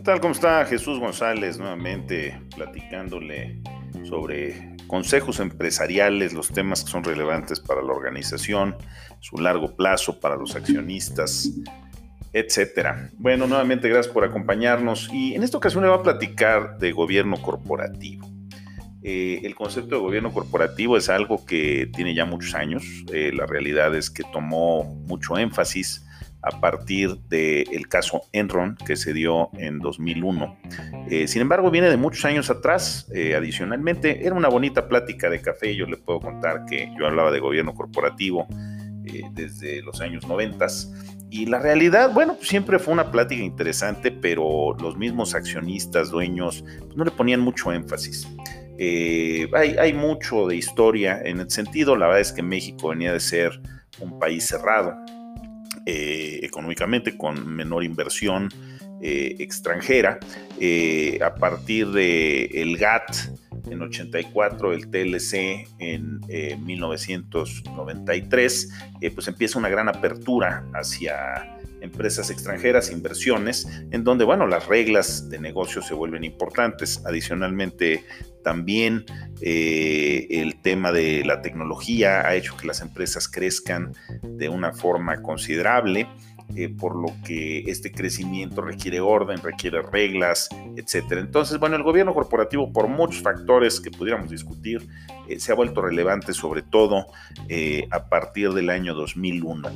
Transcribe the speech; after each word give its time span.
¿Qué 0.00 0.04
tal? 0.04 0.20
¿Cómo 0.22 0.32
está 0.32 0.64
Jesús 0.64 0.98
González? 0.98 1.58
Nuevamente 1.58 2.40
platicándole 2.56 3.60
sobre 4.04 4.74
consejos 4.86 5.40
empresariales, 5.40 6.32
los 6.32 6.48
temas 6.48 6.82
que 6.82 6.90
son 6.90 7.04
relevantes 7.04 7.60
para 7.60 7.82
la 7.82 7.92
organización, 7.92 8.76
su 9.18 9.36
largo 9.36 9.76
plazo 9.76 10.18
para 10.18 10.36
los 10.36 10.56
accionistas, 10.56 11.50
etcétera. 12.32 13.10
Bueno, 13.18 13.46
nuevamente 13.46 13.90
gracias 13.90 14.10
por 14.10 14.24
acompañarnos 14.24 15.10
y 15.12 15.34
en 15.34 15.42
esta 15.42 15.58
ocasión 15.58 15.82
le 15.84 15.90
voy 15.90 15.98
a 15.98 16.02
platicar 16.02 16.78
de 16.78 16.92
gobierno 16.92 17.36
corporativo. 17.42 18.26
Eh, 19.02 19.42
el 19.44 19.54
concepto 19.54 19.96
de 19.96 20.00
gobierno 20.00 20.32
corporativo 20.32 20.96
es 20.96 21.10
algo 21.10 21.44
que 21.44 21.90
tiene 21.94 22.14
ya 22.14 22.24
muchos 22.24 22.54
años. 22.54 22.84
Eh, 23.12 23.32
la 23.34 23.44
realidad 23.44 23.94
es 23.94 24.08
que 24.08 24.22
tomó 24.32 24.82
mucho 24.82 25.36
énfasis 25.36 26.06
a 26.42 26.60
partir 26.60 27.18
del 27.28 27.88
caso 27.88 28.22
Enron 28.32 28.76
que 28.86 28.96
se 28.96 29.12
dio 29.12 29.50
en 29.54 29.78
2001. 29.78 30.56
Eh, 31.10 31.28
sin 31.28 31.42
embargo, 31.42 31.70
viene 31.70 31.90
de 31.90 31.96
muchos 31.96 32.24
años 32.24 32.50
atrás. 32.50 33.10
Eh, 33.14 33.34
adicionalmente, 33.34 34.26
era 34.26 34.34
una 34.34 34.48
bonita 34.48 34.88
plática 34.88 35.28
de 35.28 35.40
café. 35.40 35.74
Yo 35.74 35.86
le 35.86 35.96
puedo 35.96 36.20
contar 36.20 36.64
que 36.64 36.92
yo 36.98 37.06
hablaba 37.06 37.30
de 37.30 37.40
gobierno 37.40 37.74
corporativo 37.74 38.46
eh, 39.04 39.22
desde 39.32 39.82
los 39.82 40.00
años 40.00 40.26
90. 40.26 40.66
Y 41.30 41.46
la 41.46 41.60
realidad, 41.60 42.12
bueno, 42.12 42.34
pues 42.36 42.48
siempre 42.48 42.78
fue 42.78 42.92
una 42.92 43.12
plática 43.12 43.42
interesante, 43.42 44.10
pero 44.10 44.74
los 44.80 44.96
mismos 44.96 45.34
accionistas, 45.34 46.10
dueños, 46.10 46.64
pues 46.78 46.96
no 46.96 47.04
le 47.04 47.10
ponían 47.10 47.40
mucho 47.40 47.70
énfasis. 47.72 48.26
hay, 48.78 49.76
hay 49.78 49.92
mucho 49.92 50.48
de 50.48 50.56
historia 50.56 51.20
en 51.22 51.38
el 51.38 51.50
sentido, 51.50 51.94
la 51.94 52.06
verdad 52.06 52.22
es 52.22 52.32
que 52.32 52.42
México 52.42 52.88
venía 52.88 53.12
de 53.12 53.20
ser 53.20 53.60
un 54.00 54.18
país 54.18 54.44
cerrado, 54.44 54.96
eh, 55.86 56.40
económicamente, 56.42 57.16
con 57.16 57.54
menor 57.54 57.84
inversión 57.84 58.48
eh, 59.00 59.36
extranjera. 59.38 60.18
Eh, 60.58 61.18
a 61.24 61.34
partir 61.34 61.88
del 61.88 62.50
el 62.52 62.76
GATT 62.76 63.16
en 63.68 63.82
84, 63.82 64.72
el 64.72 64.90
TLC 64.90 65.68
en 65.78 66.20
1993, 66.64 68.70
pues 69.14 69.28
empieza 69.28 69.58
una 69.58 69.68
gran 69.68 69.88
apertura 69.88 70.64
hacia 70.74 71.60
empresas 71.80 72.30
extranjeras, 72.30 72.90
inversiones, 72.90 73.66
en 73.90 74.04
donde, 74.04 74.24
bueno, 74.24 74.46
las 74.46 74.66
reglas 74.66 75.28
de 75.30 75.38
negocio 75.38 75.82
se 75.82 75.94
vuelven 75.94 76.24
importantes. 76.24 77.02
Adicionalmente, 77.06 78.04
también 78.42 79.04
eh, 79.40 80.26
el 80.30 80.60
tema 80.60 80.92
de 80.92 81.24
la 81.24 81.42
tecnología 81.42 82.26
ha 82.26 82.34
hecho 82.34 82.56
que 82.56 82.66
las 82.66 82.80
empresas 82.80 83.28
crezcan 83.28 83.94
de 84.22 84.48
una 84.48 84.72
forma 84.72 85.22
considerable. 85.22 86.06
Eh, 86.56 86.68
por 86.68 86.96
lo 86.96 87.12
que 87.24 87.60
este 87.70 87.92
crecimiento 87.92 88.60
requiere 88.60 89.00
orden, 89.00 89.38
requiere 89.42 89.82
reglas, 89.82 90.48
etc. 90.76 91.12
Entonces, 91.12 91.58
bueno, 91.58 91.76
el 91.76 91.82
gobierno 91.82 92.12
corporativo, 92.12 92.72
por 92.72 92.88
muchos 92.88 93.22
factores 93.22 93.80
que 93.80 93.90
pudiéramos 93.90 94.30
discutir, 94.30 94.86
eh, 95.28 95.38
se 95.38 95.52
ha 95.52 95.54
vuelto 95.54 95.80
relevante 95.80 96.32
sobre 96.32 96.62
todo 96.62 97.06
a 97.90 98.08
partir 98.08 98.50
del 98.50 98.70
año 98.70 98.94
2001. 98.94 99.68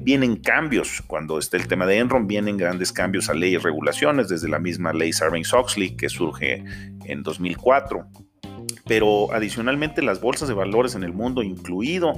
vienen 0.00 0.36
cambios, 0.36 1.02
cuando 1.06 1.38
está 1.38 1.56
el 1.56 1.66
tema 1.66 1.86
de 1.86 1.98
Enron, 1.98 2.26
vienen 2.26 2.56
grandes 2.56 2.92
cambios 2.92 3.28
a 3.28 3.34
leyes 3.34 3.60
y 3.60 3.64
regulaciones, 3.64 4.28
desde 4.28 4.48
la 4.48 4.58
misma 4.58 4.92
ley 4.92 5.12
Sarbanes-Oxley 5.12 5.96
que 5.96 6.08
surge 6.08 6.64
en 7.04 7.22
2004. 7.22 8.06
Pero 8.86 9.32
adicionalmente 9.32 10.02
las 10.02 10.20
bolsas 10.20 10.48
de 10.48 10.54
valores 10.54 10.94
en 10.94 11.04
el 11.04 11.12
mundo, 11.12 11.42
incluido 11.42 12.14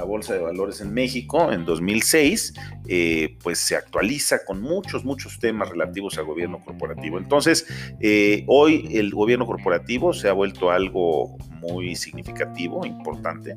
la 0.00 0.06
Bolsa 0.06 0.32
de 0.32 0.40
Valores 0.40 0.80
en 0.80 0.94
México 0.94 1.52
en 1.52 1.66
2006, 1.66 2.54
eh, 2.88 3.36
pues 3.42 3.58
se 3.58 3.76
actualiza 3.76 4.46
con 4.46 4.62
muchos, 4.62 5.04
muchos 5.04 5.38
temas 5.38 5.68
relativos 5.68 6.16
al 6.16 6.24
gobierno 6.24 6.58
corporativo. 6.64 7.18
Entonces, 7.18 7.66
eh, 8.00 8.44
hoy 8.46 8.88
el 8.94 9.10
gobierno 9.10 9.44
corporativo 9.44 10.14
se 10.14 10.30
ha 10.30 10.32
vuelto 10.32 10.70
algo 10.70 11.36
muy 11.60 11.96
significativo, 11.96 12.84
importante 12.84 13.56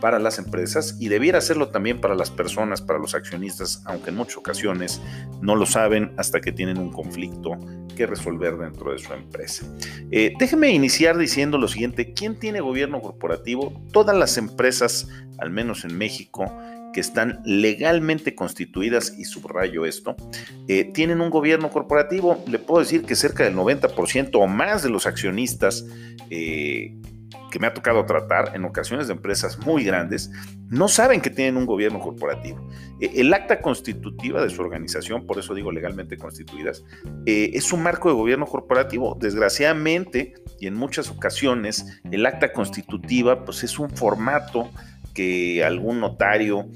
para 0.00 0.18
las 0.18 0.38
empresas 0.38 0.96
y 0.98 1.08
debiera 1.08 1.38
hacerlo 1.38 1.68
también 1.68 2.00
para 2.00 2.14
las 2.14 2.30
personas, 2.30 2.82
para 2.82 2.98
los 2.98 3.14
accionistas, 3.14 3.82
aunque 3.84 4.10
en 4.10 4.16
muchas 4.16 4.36
ocasiones 4.36 5.00
no 5.40 5.54
lo 5.54 5.66
saben 5.66 6.12
hasta 6.16 6.40
que 6.40 6.52
tienen 6.52 6.78
un 6.78 6.90
conflicto 6.90 7.58
que 7.96 8.06
resolver 8.06 8.56
dentro 8.56 8.92
de 8.92 8.98
su 8.98 9.12
empresa. 9.12 9.66
Eh, 10.10 10.32
déjeme 10.38 10.70
iniciar 10.70 11.16
diciendo 11.16 11.58
lo 11.58 11.68
siguiente, 11.68 12.14
¿quién 12.14 12.38
tiene 12.38 12.60
gobierno 12.60 13.00
corporativo? 13.00 13.72
Todas 13.92 14.16
las 14.16 14.38
empresas, 14.38 15.08
al 15.38 15.50
menos 15.50 15.84
en 15.84 15.96
México, 15.96 16.50
que 16.92 17.00
están 17.00 17.40
legalmente 17.44 18.34
constituidas, 18.34 19.14
y 19.18 19.24
subrayo 19.24 19.86
esto, 19.86 20.14
eh, 20.68 20.84
tienen 20.92 21.20
un 21.20 21.30
gobierno 21.30 21.70
corporativo. 21.70 22.42
Le 22.46 22.58
puedo 22.58 22.80
decir 22.80 23.02
que 23.02 23.16
cerca 23.16 23.44
del 23.44 23.54
90% 23.54 24.30
o 24.34 24.46
más 24.46 24.82
de 24.82 24.90
los 24.90 25.06
accionistas 25.06 25.86
eh, 26.30 26.94
que 27.52 27.58
me 27.58 27.66
ha 27.66 27.74
tocado 27.74 28.04
tratar 28.06 28.56
en 28.56 28.64
ocasiones 28.64 29.06
de 29.06 29.12
empresas 29.12 29.58
muy 29.58 29.84
grandes, 29.84 30.32
no 30.70 30.88
saben 30.88 31.20
que 31.20 31.28
tienen 31.28 31.58
un 31.58 31.66
gobierno 31.66 32.00
corporativo. 32.00 32.66
E, 32.98 33.20
el 33.20 33.32
acta 33.34 33.60
constitutiva 33.60 34.42
de 34.42 34.48
su 34.48 34.62
organización, 34.62 35.26
por 35.26 35.38
eso 35.38 35.54
digo 35.54 35.70
legalmente 35.70 36.16
constituidas, 36.16 36.82
eh, 37.26 37.50
es 37.52 37.70
un 37.72 37.82
marco 37.82 38.08
de 38.08 38.14
gobierno 38.14 38.46
corporativo. 38.46 39.18
Desgraciadamente, 39.20 40.32
y 40.58 40.66
en 40.66 40.74
muchas 40.74 41.10
ocasiones, 41.10 42.00
el 42.10 42.24
acta 42.24 42.54
constitutiva 42.54 43.44
pues, 43.44 43.62
es 43.64 43.78
un 43.78 43.90
formato 43.90 44.70
que 45.12 45.62
algún 45.62 46.00
notario 46.00 46.70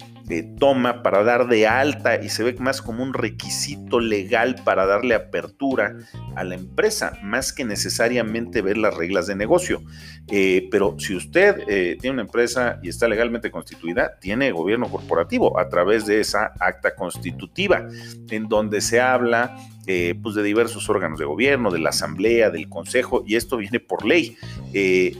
toma 0.59 1.03
para 1.03 1.23
dar 1.23 1.47
de 1.47 1.69
alta 1.69 2.21
y 2.23 2.29
se 2.31 2.43
ve 2.43 2.55
más 2.59 2.83
como 2.83 3.03
un 3.03 3.15
requisito 3.15 4.01
legal 4.01 4.57
para 4.65 4.85
darle 4.85 5.15
apertura 5.15 5.97
a 6.35 6.43
la 6.43 6.57
empresa, 6.57 7.19
más 7.23 7.53
que 7.53 7.65
necesariamente 7.65 8.61
ver 8.61 8.77
las 8.77 8.95
reglas 8.95 9.29
de 9.29 9.37
negocio. 9.37 9.83
Eh, 10.29 10.69
pero 10.71 10.97
si 10.99 11.15
usted 11.15 11.61
eh, 11.69 11.97
tiene 12.01 12.15
una 12.15 12.23
empresa 12.23 12.81
y 12.83 12.89
está 12.89 13.07
legalmente 13.07 13.53
constituida, 13.53 14.19
tiene 14.21 14.51
gobierno 14.51 14.91
corporativo 14.91 15.61
a 15.61 15.69
través 15.69 16.07
de 16.07 16.21
esa 16.21 16.53
acta 16.59 16.97
constitutiva, 16.97 17.87
en 18.31 18.49
donde 18.49 18.81
se 18.81 19.01
habla 19.01 19.57
eh, 19.87 20.17
pues 20.21 20.35
de 20.35 20.43
diversos 20.43 20.89
órganos 20.89 21.21
de 21.21 21.25
gobierno, 21.25 21.71
de 21.71 21.79
la 21.79 21.91
asamblea, 21.91 22.51
del 22.51 22.69
consejo, 22.69 23.23
y 23.25 23.37
esto 23.37 23.57
viene 23.57 23.79
por 23.79 24.05
ley. 24.05 24.37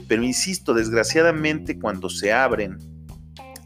pero 0.09 0.23
insisto, 0.23 0.73
desgraciadamente 0.73 1.79
cuando 1.79 2.09
se 2.09 2.33
abren 2.33 2.77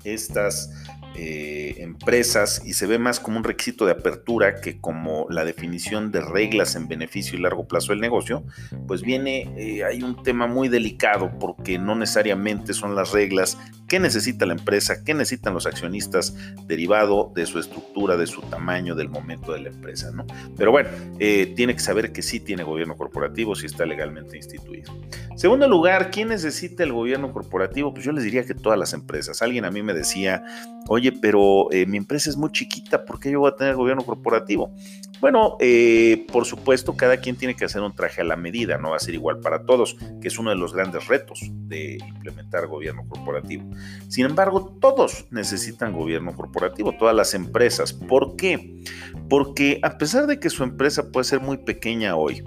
estas 0.03 0.81
eh, 1.16 1.75
empresas 1.79 2.61
y 2.66 2.73
se 2.73 2.88
ve 2.88 2.97
más 2.97 3.19
como 3.19 3.38
un 3.38 3.44
requisito 3.44 3.85
de 3.85 3.91
apertura 3.91 4.61
que 4.61 4.79
como 4.79 5.27
la 5.29 5.44
definición 5.44 6.11
de 6.11 6.22
reglas 6.22 6.75
en 6.75 6.88
beneficio 6.88 7.38
y 7.38 7.41
largo 7.41 7.67
plazo 7.67 7.91
del 7.91 8.01
negocio, 8.01 8.44
pues 8.88 9.01
viene, 9.01 9.50
eh, 9.57 9.83
hay 9.83 10.03
un 10.03 10.23
tema 10.23 10.47
muy 10.47 10.69
delicado 10.69 11.31
porque 11.39 11.77
no 11.77 11.95
necesariamente 11.95 12.73
son 12.73 12.95
las 12.95 13.11
reglas 13.11 13.57
que 13.91 14.00
necesita 14.00 14.46
la 14.46 14.53
empresa, 14.53 15.03
que 15.03 15.13
necesitan 15.13 15.53
los 15.53 15.66
accionistas 15.66 16.34
derivado 16.66 17.29
de 17.35 17.46
su 17.46 17.59
estructura, 17.59 18.16
de 18.16 18.25
su 18.25 18.41
tamaño, 18.44 18.96
del 18.96 19.09
momento 19.09 19.52
de 19.52 19.59
la 19.59 19.68
empresa, 19.68 20.12
¿no? 20.12 20.25
Pero 20.56 20.72
bueno, 20.72 20.88
eh, 21.19 21.52
tiene 21.57 21.74
que 21.74 21.81
saber 21.81 22.13
que 22.13 22.22
sí 22.22 22.40
tiene 22.40 22.63
gobierno 22.63 22.96
corporativo 22.96 23.53
si 23.53 23.66
está 23.66 23.85
legalmente 23.85 24.38
instituido. 24.38 24.97
Segundo 25.35 25.68
lugar, 25.68 26.09
¿quién 26.09 26.30
necesita 26.30 26.84
el 26.84 26.94
gobierno 26.94 27.34
corporativo? 27.34 27.94
Pues 27.94 28.06
yo 28.06 28.13
les 28.13 28.24
diría 28.24 28.46
que 28.46 28.53
todas 28.53 28.80
las 28.80 28.94
empresas. 28.94 29.41
Alguien 29.41 29.66
a 29.66 29.72
mí 29.72 29.84
me 29.84 29.94
decía, 29.94 30.41
oye, 30.88 31.12
pero 31.12 31.69
eh, 31.74 31.85
mi 31.85 31.97
empresa 31.97 32.30
es 32.30 32.38
muy 32.38 32.53
chiquita, 32.53 33.03
¿por 33.03 33.19
qué 33.19 33.30
yo 33.30 33.41
voy 33.41 33.51
a 33.51 33.57
tener 33.57 33.75
gobierno 33.75 34.06
corporativo? 34.06 34.74
Bueno, 35.21 35.55
eh, 35.59 36.25
por 36.31 36.45
supuesto, 36.45 36.97
cada 36.97 37.17
quien 37.17 37.35
tiene 37.35 37.55
que 37.55 37.63
hacer 37.63 37.83
un 37.83 37.93
traje 37.93 38.21
a 38.21 38.23
la 38.23 38.35
medida, 38.35 38.79
no 38.79 38.89
va 38.89 38.95
a 38.95 38.99
ser 38.99 39.13
igual 39.13 39.39
para 39.39 39.65
todos, 39.65 39.95
que 40.19 40.27
es 40.27 40.39
uno 40.39 40.49
de 40.49 40.55
los 40.55 40.73
grandes 40.73 41.07
retos 41.07 41.41
de 41.67 41.99
implementar 42.07 42.65
gobierno 42.65 43.07
corporativo. 43.07 43.63
Sin 44.07 44.25
embargo, 44.25 44.75
todos 44.81 45.27
necesitan 45.29 45.93
gobierno 45.93 46.35
corporativo, 46.35 46.94
todas 46.97 47.15
las 47.15 47.35
empresas. 47.35 47.94
¿Por 47.94 48.35
qué? 48.35 48.83
Porque 49.29 49.79
a 49.83 50.00
pesar 50.00 50.25
de 50.25 50.39
que 50.39 50.50
su 50.50 50.63
empresa 50.63 51.12
puede 51.12 51.25
ser 51.25 51.39
muy 51.39 51.57
pequeña 51.57 52.15
hoy, 52.15 52.44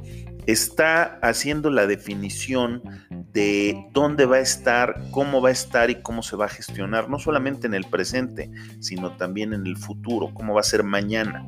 está 0.47 1.19
haciendo 1.23 1.71
la 1.71 1.87
definición 1.87 2.83
de 3.33 3.87
dónde 3.93 4.27
va 4.27 4.37
a 4.37 4.41
estar, 4.41 5.01
cómo 5.11 5.41
va 5.41 5.49
a 5.49 5.53
estar 5.53 5.91
y 5.91 6.03
cómo 6.03 6.23
se 6.23 6.37
va 6.37 6.47
a 6.47 6.49
gestionar, 6.49 7.09
no 7.09 7.19
solamente 7.19 7.67
en 7.67 7.75
el 7.75 7.85
presente, 7.85 8.51
sino 8.81 9.17
también 9.17 9.55
en 9.55 9.67
el 9.67 9.77
futuro, 9.77 10.31
cómo 10.35 10.55
va 10.55 10.61
a 10.61 10.65
ser 10.65 10.83
mañana. 10.83 11.47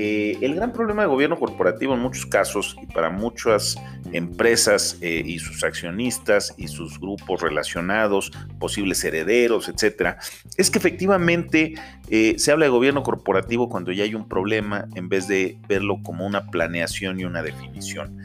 Eh, 0.00 0.38
el 0.42 0.54
gran 0.54 0.72
problema 0.72 1.02
de 1.02 1.08
gobierno 1.08 1.36
corporativo 1.36 1.92
en 1.92 1.98
muchos 1.98 2.24
casos 2.24 2.76
y 2.80 2.86
para 2.86 3.10
muchas 3.10 3.74
empresas 4.12 4.96
eh, 5.00 5.24
y 5.26 5.40
sus 5.40 5.64
accionistas 5.64 6.54
y 6.56 6.68
sus 6.68 7.00
grupos 7.00 7.42
relacionados, 7.42 8.30
posibles 8.60 9.02
herederos, 9.02 9.68
etcétera, 9.68 10.18
es 10.56 10.70
que 10.70 10.78
efectivamente 10.78 11.74
eh, 12.10 12.36
se 12.38 12.52
habla 12.52 12.66
de 12.66 12.70
gobierno 12.70 13.02
corporativo 13.02 13.68
cuando 13.68 13.90
ya 13.90 14.04
hay 14.04 14.14
un 14.14 14.28
problema 14.28 14.86
en 14.94 15.08
vez 15.08 15.26
de 15.26 15.58
verlo 15.68 16.00
como 16.04 16.24
una 16.24 16.46
planeación 16.46 17.18
y 17.18 17.24
una 17.24 17.42
definición. 17.42 18.18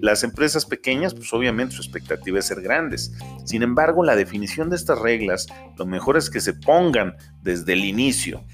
las 0.00 0.24
empresas 0.24 0.66
pequeñas, 0.66 1.14
pues 1.14 1.32
obviamente 1.32 1.76
su 1.76 1.82
expectativa 1.82 2.40
es 2.40 2.46
ser 2.46 2.60
grandes. 2.60 3.12
Sin 3.44 3.62
embargo, 3.62 4.02
la 4.02 4.16
definición 4.16 4.68
de 4.68 4.74
estas 4.74 4.98
reglas, 4.98 5.46
lo 5.78 5.86
mejor 5.86 6.16
es 6.16 6.28
que 6.28 6.40
se 6.40 6.54
pongan 6.54 7.14
desde 7.40 7.74
el 7.74 7.84
inicio 7.84 8.44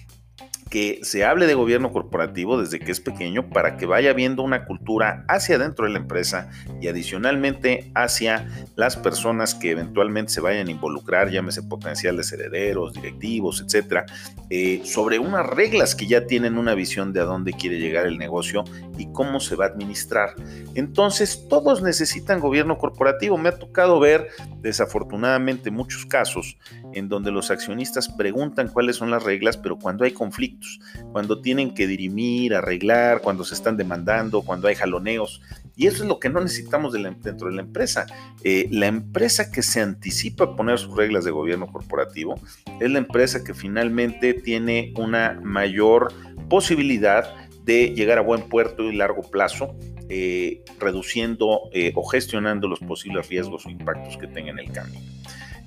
que 0.70 1.00
se 1.02 1.24
hable 1.24 1.48
de 1.48 1.54
gobierno 1.54 1.90
corporativo 1.92 2.58
desde 2.58 2.78
que 2.78 2.92
es 2.92 3.00
pequeño 3.00 3.50
para 3.50 3.76
que 3.76 3.86
vaya 3.86 4.12
viendo 4.12 4.42
una 4.42 4.64
cultura 4.64 5.24
hacia 5.28 5.58
dentro 5.58 5.84
de 5.84 5.92
la 5.92 5.98
empresa 5.98 6.48
y 6.80 6.86
adicionalmente 6.86 7.90
hacia 7.96 8.48
las 8.76 8.96
personas 8.96 9.56
que 9.56 9.72
eventualmente 9.72 10.32
se 10.32 10.40
vayan 10.40 10.68
a 10.68 10.70
involucrar, 10.70 11.28
llámese 11.30 11.64
potenciales 11.64 12.32
herederos, 12.32 12.92
directivos, 12.94 13.62
etcétera, 13.66 14.06
eh, 14.48 14.80
sobre 14.84 15.18
unas 15.18 15.44
reglas 15.44 15.96
que 15.96 16.06
ya 16.06 16.26
tienen 16.26 16.56
una 16.56 16.74
visión 16.74 17.12
de 17.12 17.20
a 17.20 17.24
dónde 17.24 17.52
quiere 17.52 17.80
llegar 17.80 18.06
el 18.06 18.16
negocio 18.16 18.62
y 18.96 19.12
cómo 19.12 19.40
se 19.40 19.56
va 19.56 19.66
a 19.66 19.68
administrar. 19.68 20.34
Entonces, 20.74 21.46
todos 21.48 21.82
necesitan 21.82 22.38
gobierno 22.38 22.78
corporativo. 22.78 23.36
Me 23.38 23.48
ha 23.48 23.58
tocado 23.58 23.98
ver, 23.98 24.28
desafortunadamente, 24.60 25.70
muchos 25.70 26.06
casos 26.06 26.56
en 26.92 27.08
donde 27.08 27.32
los 27.32 27.50
accionistas 27.50 28.08
preguntan 28.08 28.68
cuáles 28.68 28.96
son 28.96 29.10
las 29.10 29.22
reglas, 29.24 29.56
pero 29.56 29.78
cuando 29.78 30.04
hay 30.04 30.12
cuando 31.12 31.40
tienen 31.40 31.74
que 31.74 31.86
dirimir, 31.86 32.54
arreglar, 32.54 33.20
cuando 33.20 33.44
se 33.44 33.54
están 33.54 33.76
demandando, 33.76 34.42
cuando 34.42 34.68
hay 34.68 34.74
jaloneos. 34.74 35.40
Y 35.76 35.86
eso 35.86 36.02
es 36.02 36.08
lo 36.08 36.18
que 36.18 36.28
no 36.28 36.40
necesitamos 36.40 36.92
dentro 36.92 37.48
de 37.48 37.54
la 37.54 37.62
empresa. 37.62 38.06
Eh, 38.44 38.68
la 38.70 38.86
empresa 38.86 39.50
que 39.50 39.62
se 39.62 39.80
anticipa 39.80 40.44
a 40.44 40.56
poner 40.56 40.78
sus 40.78 40.94
reglas 40.96 41.24
de 41.24 41.30
gobierno 41.30 41.66
corporativo 41.66 42.38
es 42.80 42.90
la 42.90 42.98
empresa 42.98 43.42
que 43.42 43.54
finalmente 43.54 44.34
tiene 44.34 44.92
una 44.96 45.40
mayor 45.42 46.12
posibilidad 46.48 47.34
de 47.64 47.94
llegar 47.94 48.18
a 48.18 48.22
buen 48.22 48.42
puerto 48.42 48.82
y 48.82 48.96
largo 48.96 49.22
plazo, 49.22 49.74
eh, 50.08 50.62
reduciendo 50.78 51.70
eh, 51.72 51.92
o 51.94 52.04
gestionando 52.04 52.68
los 52.68 52.80
posibles 52.80 53.28
riesgos 53.28 53.64
o 53.64 53.70
impactos 53.70 54.16
que 54.16 54.26
tenga 54.26 54.50
en 54.50 54.58
el 54.58 54.72
camino. 54.72 55.00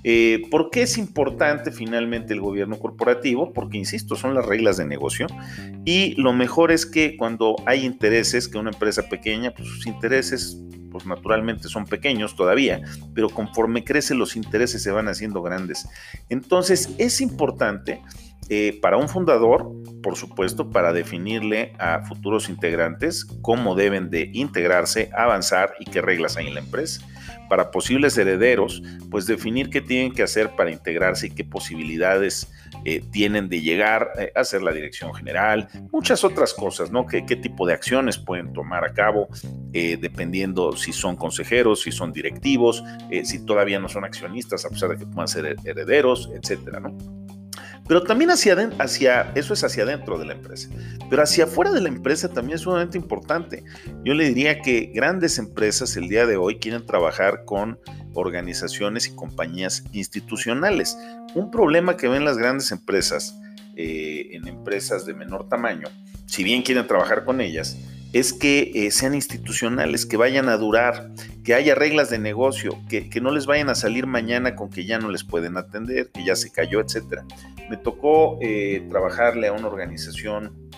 Eh, 0.04 0.42
¿Por 0.50 0.70
qué 0.70 0.82
es 0.82 0.98
importante 0.98 1.72
finalmente 1.72 2.34
el 2.34 2.40
gobierno 2.40 2.78
corporativo? 2.78 3.52
Porque, 3.52 3.78
insisto, 3.78 4.14
son 4.16 4.34
las 4.34 4.44
reglas 4.44 4.76
de 4.76 4.84
negocio 4.84 5.26
y 5.84 6.14
lo 6.20 6.32
mejor 6.32 6.70
es 6.70 6.84
que 6.86 7.16
cuando 7.16 7.56
hay 7.66 7.84
intereses, 7.84 8.46
que 8.46 8.58
una 8.58 8.70
empresa 8.70 9.08
pequeña, 9.08 9.52
pues 9.54 9.68
sus 9.68 9.86
intereses 9.86 10.60
pues 10.90 11.06
naturalmente 11.06 11.68
son 11.68 11.86
pequeños 11.86 12.36
todavía, 12.36 12.80
pero 13.16 13.28
conforme 13.28 13.82
crecen 13.82 14.16
los 14.16 14.36
intereses 14.36 14.80
se 14.80 14.92
van 14.92 15.08
haciendo 15.08 15.42
grandes. 15.42 15.88
Entonces 16.28 16.94
es 16.98 17.20
importante 17.20 18.00
eh, 18.48 18.78
para 18.80 18.96
un 18.96 19.08
fundador, 19.08 19.70
por 20.02 20.16
supuesto, 20.16 20.70
para 20.70 20.92
definirle 20.92 21.72
a 21.78 22.02
futuros 22.02 22.48
integrantes 22.48 23.24
cómo 23.42 23.74
deben 23.74 24.10
de 24.10 24.30
integrarse, 24.32 25.10
avanzar 25.16 25.74
y 25.80 25.86
qué 25.86 26.00
reglas 26.00 26.36
hay 26.36 26.48
en 26.48 26.54
la 26.54 26.60
empresa 26.60 27.04
para 27.48 27.70
posibles 27.70 28.16
herederos, 28.16 28.82
pues 29.10 29.26
definir 29.26 29.70
qué 29.70 29.80
tienen 29.80 30.12
que 30.12 30.22
hacer 30.22 30.50
para 30.56 30.70
integrarse 30.70 31.28
y 31.28 31.30
qué 31.30 31.44
posibilidades 31.44 32.52
eh, 32.84 33.02
tienen 33.10 33.48
de 33.48 33.60
llegar 33.60 34.10
eh, 34.18 34.32
a 34.34 34.44
ser 34.44 34.62
la 34.62 34.72
dirección 34.72 35.14
general, 35.14 35.68
muchas 35.92 36.24
otras 36.24 36.52
cosas, 36.52 36.90
¿no? 36.90 37.06
¿Qué, 37.06 37.24
qué 37.24 37.36
tipo 37.36 37.66
de 37.66 37.74
acciones 37.74 38.18
pueden 38.18 38.52
tomar 38.52 38.84
a 38.84 38.92
cabo, 38.92 39.28
eh, 39.72 39.96
dependiendo 40.00 40.72
si 40.76 40.92
son 40.92 41.16
consejeros, 41.16 41.82
si 41.82 41.92
son 41.92 42.12
directivos, 42.12 42.82
si 43.22 43.44
todavía 43.44 43.78
no 43.78 43.88
son 43.88 44.04
accionistas, 44.04 44.64
a 44.64 44.68
pesar 44.68 44.90
de 44.90 44.96
que 44.98 45.06
puedan 45.06 45.28
ser 45.28 45.56
herederos, 45.64 46.30
etcétera, 46.34 46.80
¿no? 46.80 47.23
Pero 47.86 48.02
también 48.02 48.30
hacia, 48.30 48.54
hacia, 48.78 49.32
eso 49.34 49.54
es 49.54 49.62
hacia 49.62 49.82
adentro 49.82 50.18
de 50.18 50.26
la 50.26 50.32
empresa. 50.32 50.68
Pero 51.10 51.22
hacia 51.22 51.44
afuera 51.44 51.70
de 51.70 51.80
la 51.80 51.88
empresa 51.88 52.28
también 52.28 52.56
es 52.56 52.62
sumamente 52.62 52.96
importante. 52.96 53.64
Yo 54.04 54.14
le 54.14 54.26
diría 54.26 54.60
que 54.60 54.90
grandes 54.94 55.38
empresas 55.38 55.96
el 55.96 56.08
día 56.08 56.26
de 56.26 56.36
hoy 56.36 56.58
quieren 56.58 56.86
trabajar 56.86 57.44
con 57.44 57.78
organizaciones 58.14 59.06
y 59.08 59.14
compañías 59.14 59.84
institucionales. 59.92 60.96
Un 61.34 61.50
problema 61.50 61.96
que 61.96 62.08
ven 62.08 62.24
las 62.24 62.38
grandes 62.38 62.72
empresas 62.72 63.38
eh, 63.76 64.28
en 64.32 64.46
empresas 64.46 65.04
de 65.04 65.14
menor 65.14 65.48
tamaño, 65.48 65.88
si 66.26 66.44
bien 66.44 66.62
quieren 66.62 66.86
trabajar 66.86 67.24
con 67.24 67.40
ellas, 67.40 67.76
es 68.12 68.32
que 68.32 68.70
eh, 68.74 68.92
sean 68.92 69.14
institucionales, 69.14 70.06
que 70.06 70.16
vayan 70.16 70.48
a 70.48 70.56
durar, 70.56 71.10
que 71.42 71.54
haya 71.54 71.74
reglas 71.74 72.10
de 72.10 72.20
negocio, 72.20 72.78
que, 72.88 73.10
no 73.20 73.32
les 73.32 73.46
vayan 73.46 73.68
a 73.68 73.74
salir 73.74 74.06
mañana 74.06 74.54
con 74.54 74.70
que 74.70 74.86
ya 74.86 75.00
no 75.00 75.10
les 75.10 75.24
pueden 75.24 75.56
atender, 75.56 76.12
que 76.14 76.24
ya 76.24 76.36
se 76.36 76.52
cayó, 76.52 76.80
etc. 76.80 77.22
Me 77.70 77.76
tocó 77.76 78.38
eh, 78.40 78.86
trabajarle 78.90 79.48
a 79.48 79.52
una 79.52 79.68
organización 79.68 80.70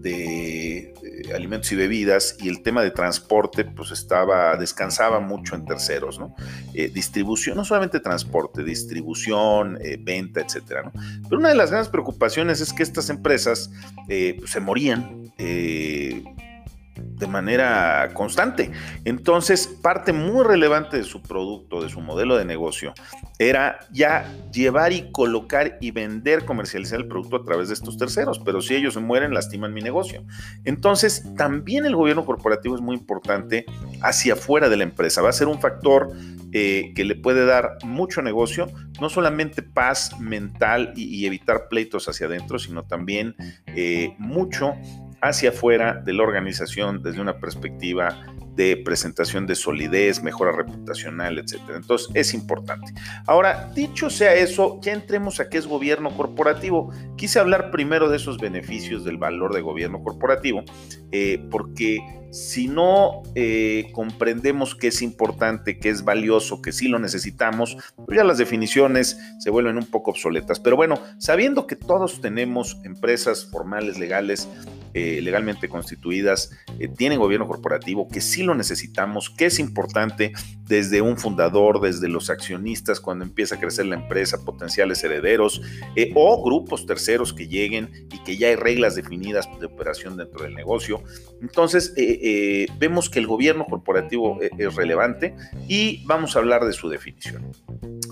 de 0.00 0.94
alimentos 1.34 1.72
y 1.72 1.76
bebidas 1.76 2.36
y 2.40 2.48
el 2.48 2.62
tema 2.62 2.82
de 2.82 2.92
transporte 2.92 3.64
pues 3.64 3.90
estaba, 3.90 4.56
descansaba 4.56 5.18
mucho 5.18 5.56
en 5.56 5.64
terceros, 5.64 6.20
¿no? 6.20 6.36
Eh, 6.72 6.88
distribución, 6.88 7.56
no 7.56 7.64
solamente 7.64 7.98
transporte, 7.98 8.62
distribución, 8.62 9.78
venta, 10.00 10.40
etcétera. 10.40 10.92
Pero 11.24 11.38
una 11.38 11.48
de 11.48 11.56
las 11.56 11.70
grandes 11.70 11.90
preocupaciones 11.90 12.60
es 12.60 12.72
que 12.72 12.84
estas 12.84 13.10
empresas 13.10 13.72
pues, 14.06 14.50
se 14.50 14.60
morían, 14.60 15.32
eh, 15.38 16.22
de 17.02 17.26
manera 17.26 18.10
constante. 18.14 18.70
Entonces, 19.04 19.66
parte 19.66 20.12
muy 20.12 20.44
relevante 20.44 20.96
de 20.96 21.04
su 21.04 21.22
producto, 21.22 21.82
de 21.82 21.88
su 21.88 22.00
modelo 22.00 22.36
de 22.36 22.44
negocio, 22.44 22.94
era 23.38 23.80
ya 23.92 24.32
llevar 24.52 24.92
y 24.92 25.10
colocar 25.12 25.78
y 25.80 25.90
vender, 25.90 26.44
comercializar 26.44 27.00
el 27.00 27.08
producto 27.08 27.36
a 27.36 27.44
través 27.44 27.68
de 27.68 27.74
estos 27.74 27.96
terceros. 27.96 28.40
Pero 28.44 28.60
si 28.60 28.74
ellos 28.74 28.94
se 28.94 29.00
mueren, 29.00 29.34
lastiman 29.34 29.74
mi 29.74 29.80
negocio. 29.80 30.24
Entonces, 30.64 31.24
también 31.36 31.86
el 31.86 31.96
gobierno 31.96 32.24
corporativo 32.24 32.74
es 32.74 32.80
muy 32.80 32.96
importante 32.96 33.64
hacia 34.02 34.34
afuera 34.34 34.68
de 34.68 34.76
la 34.76 34.84
empresa. 34.84 35.22
Va 35.22 35.30
a 35.30 35.32
ser 35.32 35.48
un 35.48 35.60
factor 35.60 36.12
eh, 36.52 36.92
que 36.94 37.04
le 37.04 37.14
puede 37.14 37.44
dar 37.44 37.76
mucho 37.84 38.22
negocio, 38.22 38.68
no 39.02 39.10
solamente 39.10 39.60
paz 39.62 40.18
mental 40.18 40.94
y, 40.96 41.26
evitar 41.26 41.68
pleitos 41.68 42.08
hacia 42.08 42.26
adentro, 42.26 42.58
sino 42.58 42.84
también 42.84 43.34
eh, 43.66 44.14
mucho 44.18 44.74
hacia 45.20 45.50
afuera 45.50 45.94
de 46.04 46.12
la 46.12 46.22
organización 46.22 47.02
desde 47.02 47.20
una 47.20 47.38
perspectiva 47.38 48.16
de 48.58 48.76
presentación 48.76 49.46
de 49.46 49.54
solidez, 49.54 50.20
mejora 50.20 50.50
reputacional, 50.50 51.38
etcétera. 51.38 51.76
Entonces 51.76 52.08
es 52.14 52.34
importante. 52.34 52.92
Ahora, 53.24 53.70
dicho 53.72 54.10
sea 54.10 54.34
eso, 54.34 54.80
ya 54.82 54.92
entremos 54.92 55.38
a 55.38 55.48
qué 55.48 55.58
es 55.58 55.66
gobierno 55.68 56.10
corporativo. 56.10 56.92
Quise 57.16 57.38
hablar 57.38 57.70
primero 57.70 58.08
de 58.08 58.16
esos 58.16 58.38
beneficios 58.38 59.04
del 59.04 59.16
valor 59.16 59.54
de 59.54 59.60
gobierno 59.60 60.02
corporativo, 60.02 60.64
eh, 61.12 61.40
porque 61.52 62.00
si 62.30 62.66
no 62.66 63.22
eh, 63.34 63.90
comprendemos 63.92 64.74
que 64.74 64.88
es 64.88 65.02
importante, 65.02 65.78
que 65.78 65.88
es 65.88 66.04
valioso, 66.04 66.60
que 66.60 66.72
sí 66.72 66.88
lo 66.88 66.98
necesitamos, 66.98 67.76
pues 68.04 68.16
ya 68.16 68.24
las 68.24 68.38
definiciones 68.38 69.18
se 69.38 69.50
vuelven 69.50 69.78
un 69.78 69.86
poco 69.86 70.10
obsoletas. 70.10 70.60
Pero 70.60 70.76
bueno, 70.76 71.00
sabiendo 71.18 71.66
que 71.66 71.76
todos 71.76 72.20
tenemos 72.20 72.78
empresas 72.84 73.46
formales, 73.50 73.98
legales, 73.98 74.48
eh, 74.94 75.20
legalmente 75.22 75.68
constituidas 75.68 76.50
eh, 76.78 76.88
tienen 76.88 77.18
gobierno 77.18 77.46
corporativo, 77.46 78.08
que 78.08 78.20
sí 78.20 78.42
lo 78.42 78.54
necesitamos, 78.54 79.30
que 79.30 79.46
es 79.46 79.58
importante 79.58 80.32
desde 80.64 81.00
un 81.00 81.16
fundador, 81.16 81.80
desde 81.80 82.08
los 82.08 82.30
accionistas, 82.30 83.00
cuando 83.00 83.24
empieza 83.24 83.56
a 83.56 83.60
crecer 83.60 83.86
la 83.86 83.96
empresa, 83.96 84.44
potenciales 84.44 85.02
herederos 85.04 85.62
eh, 85.96 86.12
o 86.14 86.42
grupos 86.42 86.86
terceros 86.86 87.32
que 87.32 87.48
lleguen 87.48 87.90
y 88.12 88.18
que 88.22 88.36
ya 88.36 88.48
hay 88.48 88.56
reglas 88.56 88.94
definidas 88.94 89.48
de 89.60 89.66
operación 89.66 90.16
dentro 90.16 90.42
del 90.42 90.54
negocio. 90.54 91.02
Entonces, 91.40 91.94
vemos 92.78 93.08
que 93.10 93.18
el 93.18 93.26
gobierno 93.26 93.64
corporativo 93.66 94.38
es 94.40 94.74
relevante 94.74 95.34
y 95.68 96.04
vamos 96.06 96.34
a 96.34 96.40
hablar 96.40 96.64
de 96.64 96.72
su 96.72 96.88
definición. 96.88 97.52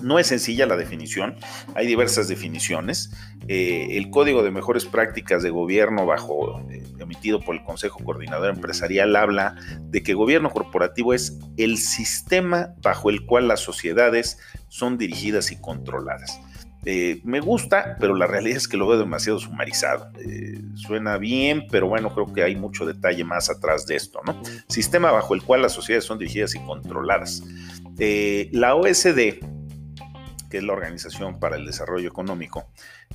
No 0.03 0.19
es 0.19 0.27
sencilla 0.29 0.67
la 0.67 0.77
definición, 0.77 1.37
hay 1.75 1.87
diversas 1.87 2.29
definiciones. 2.29 3.11
el 3.49 4.11
Código 4.11 4.43
de 4.43 4.51
Mejores 4.51 4.85
Prácticas 4.85 5.43
de 5.43 5.51
Gobierno 5.51 6.07
bajo 6.07 6.61
eh, 6.71 6.83
emitido 6.99 7.41
por 7.41 7.55
el 7.55 7.65
Consejo 7.65 8.03
Coordinador 8.05 8.55
Empresarial 8.55 9.15
habla 9.17 9.55
de 9.81 10.03
que 10.03 10.15
gobierno 10.15 10.51
corporativo 10.51 11.15
es 11.15 11.39
el 11.57 11.79
sistema 11.79 12.75
bajo 12.83 13.11
el 13.11 13.25
cual 13.25 13.49
las 13.49 13.61
sociedades 13.61 14.39
son 14.69 14.99
dirigidas 14.99 15.53
y 15.53 15.61
controladas. 15.61 16.41
Eh, 16.85 17.21
me 17.25 17.41
gusta, 17.41 17.97
pero 17.99 18.15
la 18.15 18.29
realidad 18.29 18.59
es 18.59 18.69
que 18.69 18.77
lo 18.77 18.87
veo 18.87 18.99
demasiado 18.99 19.41
sumarizado. 19.41 20.09
Eh, 20.21 20.61
suena 20.75 21.19
bien, 21.19 21.67
pero 21.71 21.89
bueno, 21.89 22.15
creo 22.15 22.33
que 22.33 22.45
hay 22.45 22.55
mucho 22.55 22.87
detalle 22.87 23.25
más 23.25 23.51
atrás 23.51 23.87
de 23.87 23.97
esto, 23.97 24.21
¿no? 24.25 24.41
Sistema 24.69 25.11
bajo 25.11 25.35
el 25.35 25.43
cual 25.43 25.63
las 25.63 25.73
sociedades 25.73 26.05
son 26.05 26.19
dirigidas 26.19 26.55
y 26.55 26.61
controladas. 26.61 27.43
la 28.53 28.77
OSD, 28.77 29.41
que 30.49 30.59
es 30.59 30.65
la 30.65 30.73
Organización 30.73 31.39
para 31.39 31.57
el 31.57 31.67
Desarrollo 31.67 32.09
Económico, 32.09 32.67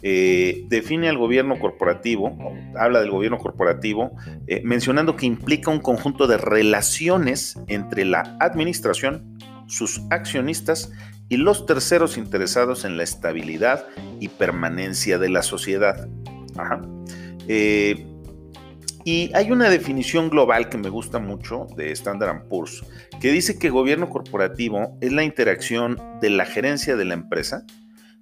eh, 0.04 0.66
define 0.68 1.10
al 1.10 1.18
gobierno 1.18 1.60
corporativo, 1.60 2.38
habla 2.78 3.02
del 3.02 3.12
gobierno 3.12 3.38
corporativo, 3.38 4.12
eh, 4.48 4.62
mencionando 4.64 5.16
que 5.16 5.26
implica 5.26 5.72
un 5.72 5.80
conjunto 5.80 6.28
de 6.28 6.38
relaciones 6.38 7.60
entre 7.68 8.06
la 8.06 8.38
administración, 8.40 9.38
sus 9.68 10.02
accionistas 10.10 10.92
y 11.30 11.38
los 11.38 11.66
terceros 11.66 12.18
interesados 12.18 12.84
en 12.84 12.98
la 12.98 13.04
estabilidad 13.04 13.86
y 14.20 14.28
permanencia 14.28 15.18
de 15.18 15.30
la 15.30 15.44
sociedad. 15.44 16.10
Eh, 17.48 18.11
y 19.04 19.32
hay 19.34 19.52
una 19.52 19.70
definición 19.70 20.30
global 20.30 20.70
que 20.70 20.78
me 20.78 20.90
gusta 20.90 21.20
mucho 21.20 21.68
de 21.76 21.92
Standard 21.92 22.48
Poor's, 22.48 22.84
que 23.20 23.32
dice 23.32 23.58
que 23.58 23.70
gobierno 23.70 24.10
corporativo 24.10 24.98
es 25.02 25.12
la 25.12 25.24
interacción 25.24 26.02
de 26.22 26.30
la 26.30 26.46
gerencia 26.46 26.96
de 26.96 27.06
la 27.06 27.14
empresa, 27.14 27.66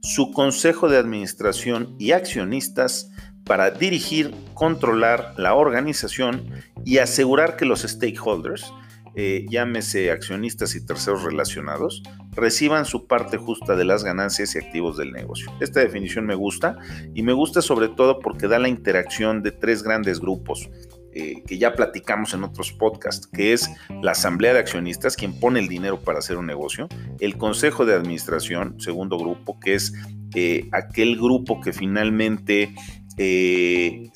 su 0.01 0.31
consejo 0.31 0.87
de 0.87 0.97
administración 0.97 1.95
y 1.99 2.11
accionistas 2.11 3.11
para 3.43 3.71
dirigir, 3.71 4.33
controlar 4.53 5.33
la 5.37 5.55
organización 5.55 6.49
y 6.85 6.99
asegurar 6.99 7.57
que 7.57 7.65
los 7.65 7.81
stakeholders, 7.81 8.71
eh, 9.15 9.45
llámese 9.49 10.11
accionistas 10.11 10.75
y 10.75 10.85
terceros 10.85 11.23
relacionados, 11.23 12.03
reciban 12.31 12.85
su 12.85 13.07
parte 13.07 13.37
justa 13.37 13.75
de 13.75 13.85
las 13.85 14.03
ganancias 14.03 14.55
y 14.55 14.59
activos 14.59 14.97
del 14.97 15.11
negocio. 15.11 15.51
Esta 15.59 15.79
definición 15.79 16.25
me 16.25 16.35
gusta 16.35 16.77
y 17.13 17.23
me 17.23 17.33
gusta 17.33 17.61
sobre 17.61 17.89
todo 17.89 18.19
porque 18.19 18.47
da 18.47 18.59
la 18.59 18.69
interacción 18.69 19.41
de 19.41 19.51
tres 19.51 19.83
grandes 19.83 20.19
grupos. 20.19 20.69
Eh, 21.11 21.41
que 21.47 21.57
ya 21.57 21.73
platicamos 21.73 22.35
en 22.35 22.43
otros 22.43 22.71
podcasts, 22.71 23.25
que 23.25 23.51
es 23.51 23.67
la 24.03 24.11
asamblea 24.11 24.53
de 24.53 24.59
accionistas, 24.59 25.15
quien 25.15 25.33
pone 25.39 25.59
el 25.59 25.67
dinero 25.67 25.99
para 25.99 26.19
hacer 26.19 26.37
un 26.37 26.45
negocio, 26.45 26.87
el 27.19 27.35
consejo 27.35 27.83
de 27.83 27.95
administración, 27.95 28.79
segundo 28.79 29.17
grupo, 29.17 29.59
que 29.59 29.73
es 29.73 29.91
eh, 30.35 30.69
aquel 30.71 31.15
grupo 31.17 31.59
que 31.61 31.73
finalmente 31.73 32.75
eh, 33.21 34.09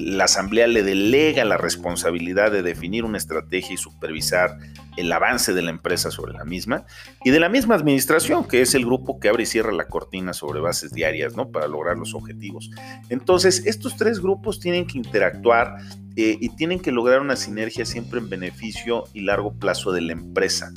la 0.00 0.24
Asamblea 0.24 0.66
le 0.68 0.82
delega 0.82 1.44
la 1.44 1.58
responsabilidad 1.58 2.50
de 2.50 2.62
definir 2.62 3.04
una 3.04 3.18
estrategia 3.18 3.74
y 3.74 3.76
supervisar 3.76 4.56
el 4.96 5.12
avance 5.12 5.52
de 5.52 5.60
la 5.60 5.68
empresa 5.68 6.10
sobre 6.10 6.32
la 6.32 6.46
misma, 6.46 6.86
y 7.22 7.30
de 7.30 7.40
la 7.40 7.50
misma 7.50 7.74
administración, 7.74 8.48
que 8.48 8.62
es 8.62 8.74
el 8.74 8.86
grupo 8.86 9.20
que 9.20 9.28
abre 9.28 9.42
y 9.42 9.46
cierra 9.46 9.70
la 9.70 9.86
cortina 9.88 10.32
sobre 10.32 10.60
bases 10.60 10.94
diarias, 10.94 11.36
¿no? 11.36 11.50
Para 11.50 11.68
lograr 11.68 11.98
los 11.98 12.14
objetivos. 12.14 12.70
Entonces, 13.10 13.66
estos 13.66 13.98
tres 13.98 14.18
grupos 14.18 14.60
tienen 14.60 14.86
que 14.86 14.96
interactuar 14.96 15.76
eh, 16.20 16.36
y 16.40 16.48
tienen 16.48 16.80
que 16.80 16.90
lograr 16.90 17.20
una 17.20 17.36
sinergia 17.36 17.86
siempre 17.86 18.18
en 18.18 18.28
beneficio 18.28 19.04
y 19.14 19.20
largo 19.20 19.54
plazo 19.54 19.92
de 19.92 20.00
la 20.00 20.14
empresa. 20.14 20.72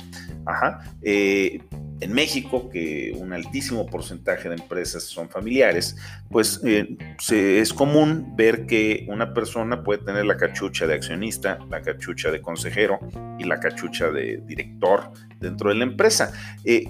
Ajá. 0.46 0.84
Eh, 1.02 1.60
en 1.98 2.12
México, 2.12 2.70
que 2.70 3.12
un 3.16 3.32
altísimo 3.32 3.86
porcentaje 3.86 4.48
de 4.48 4.54
empresas 4.54 5.02
son 5.02 5.28
familiares, 5.28 5.96
pues 6.30 6.60
eh, 6.64 6.96
es 7.28 7.72
común 7.72 8.36
ver 8.36 8.66
que 8.66 9.04
una 9.08 9.34
persona 9.34 9.82
puede 9.82 10.04
tener 10.04 10.26
la 10.26 10.36
cachucha 10.36 10.86
de 10.86 10.94
accionista, 10.94 11.58
la 11.68 11.82
cachucha 11.82 12.30
de 12.30 12.40
consejero 12.40 13.00
y 13.38 13.42
la 13.42 13.58
cachucha 13.58 14.12
de 14.12 14.42
director 14.46 15.12
dentro 15.40 15.70
de 15.70 15.76
la 15.76 15.84
empresa. 15.84 16.32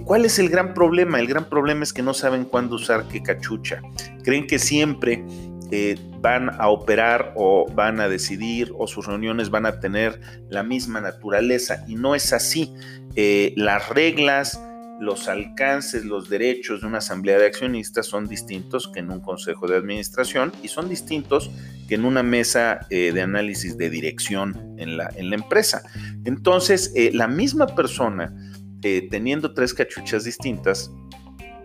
¿Cuál 0.03 0.25
es 0.25 0.37
el 0.37 0.49
gran 0.49 0.75
problema? 0.75 1.19
El 1.19 1.27
gran 1.27 1.49
problema 1.49 1.83
es 1.83 1.93
que 1.93 2.03
no 2.03 2.13
saben 2.13 2.45
cuándo 2.45 2.75
usar 2.75 3.07
qué 3.07 3.21
cachucha. 3.21 3.81
Creen 4.23 4.45
que 4.45 4.57
siempre 4.57 5.23
van 6.21 6.49
a 6.59 6.69
operar 6.69 7.33
o 7.35 7.65
van 7.73 7.99
a 7.99 8.07
decidir 8.07 8.71
o 8.77 8.87
sus 8.87 9.05
reuniones 9.07 9.49
van 9.49 9.65
a 9.65 9.79
tener 9.79 10.19
la 10.49 10.63
misma 10.63 11.01
naturaleza 11.01 11.83
y 11.87 11.95
no 11.95 12.15
es 12.15 12.31
así. 12.33 12.73
Eh, 13.15 13.53
las 13.57 13.89
reglas, 13.89 14.61
los 14.99 15.27
alcances, 15.27 16.05
los 16.05 16.29
derechos 16.29 16.81
de 16.81 16.87
una 16.87 16.99
asamblea 16.99 17.37
de 17.37 17.47
accionistas 17.47 18.05
son 18.05 18.27
distintos 18.27 18.89
que 18.93 18.99
en 18.99 19.11
un 19.11 19.19
consejo 19.19 19.67
de 19.67 19.75
administración 19.75 20.51
y 20.63 20.67
son 20.67 20.89
distintos 20.89 21.51
que 21.87 21.95
en 21.95 22.05
una 22.05 22.23
mesa 22.23 22.85
eh, 22.89 23.11
de 23.11 23.21
análisis 23.21 23.77
de 23.77 23.89
dirección 23.89 24.75
en 24.77 24.97
la, 24.97 25.09
en 25.15 25.29
la 25.29 25.35
empresa. 25.35 25.83
Entonces, 26.23 26.93
eh, 26.95 27.11
la 27.13 27.27
misma 27.27 27.67
persona, 27.67 28.33
teniendo 28.81 29.53
tres 29.53 29.73
cachuchas 29.73 30.25
distintas, 30.25 30.91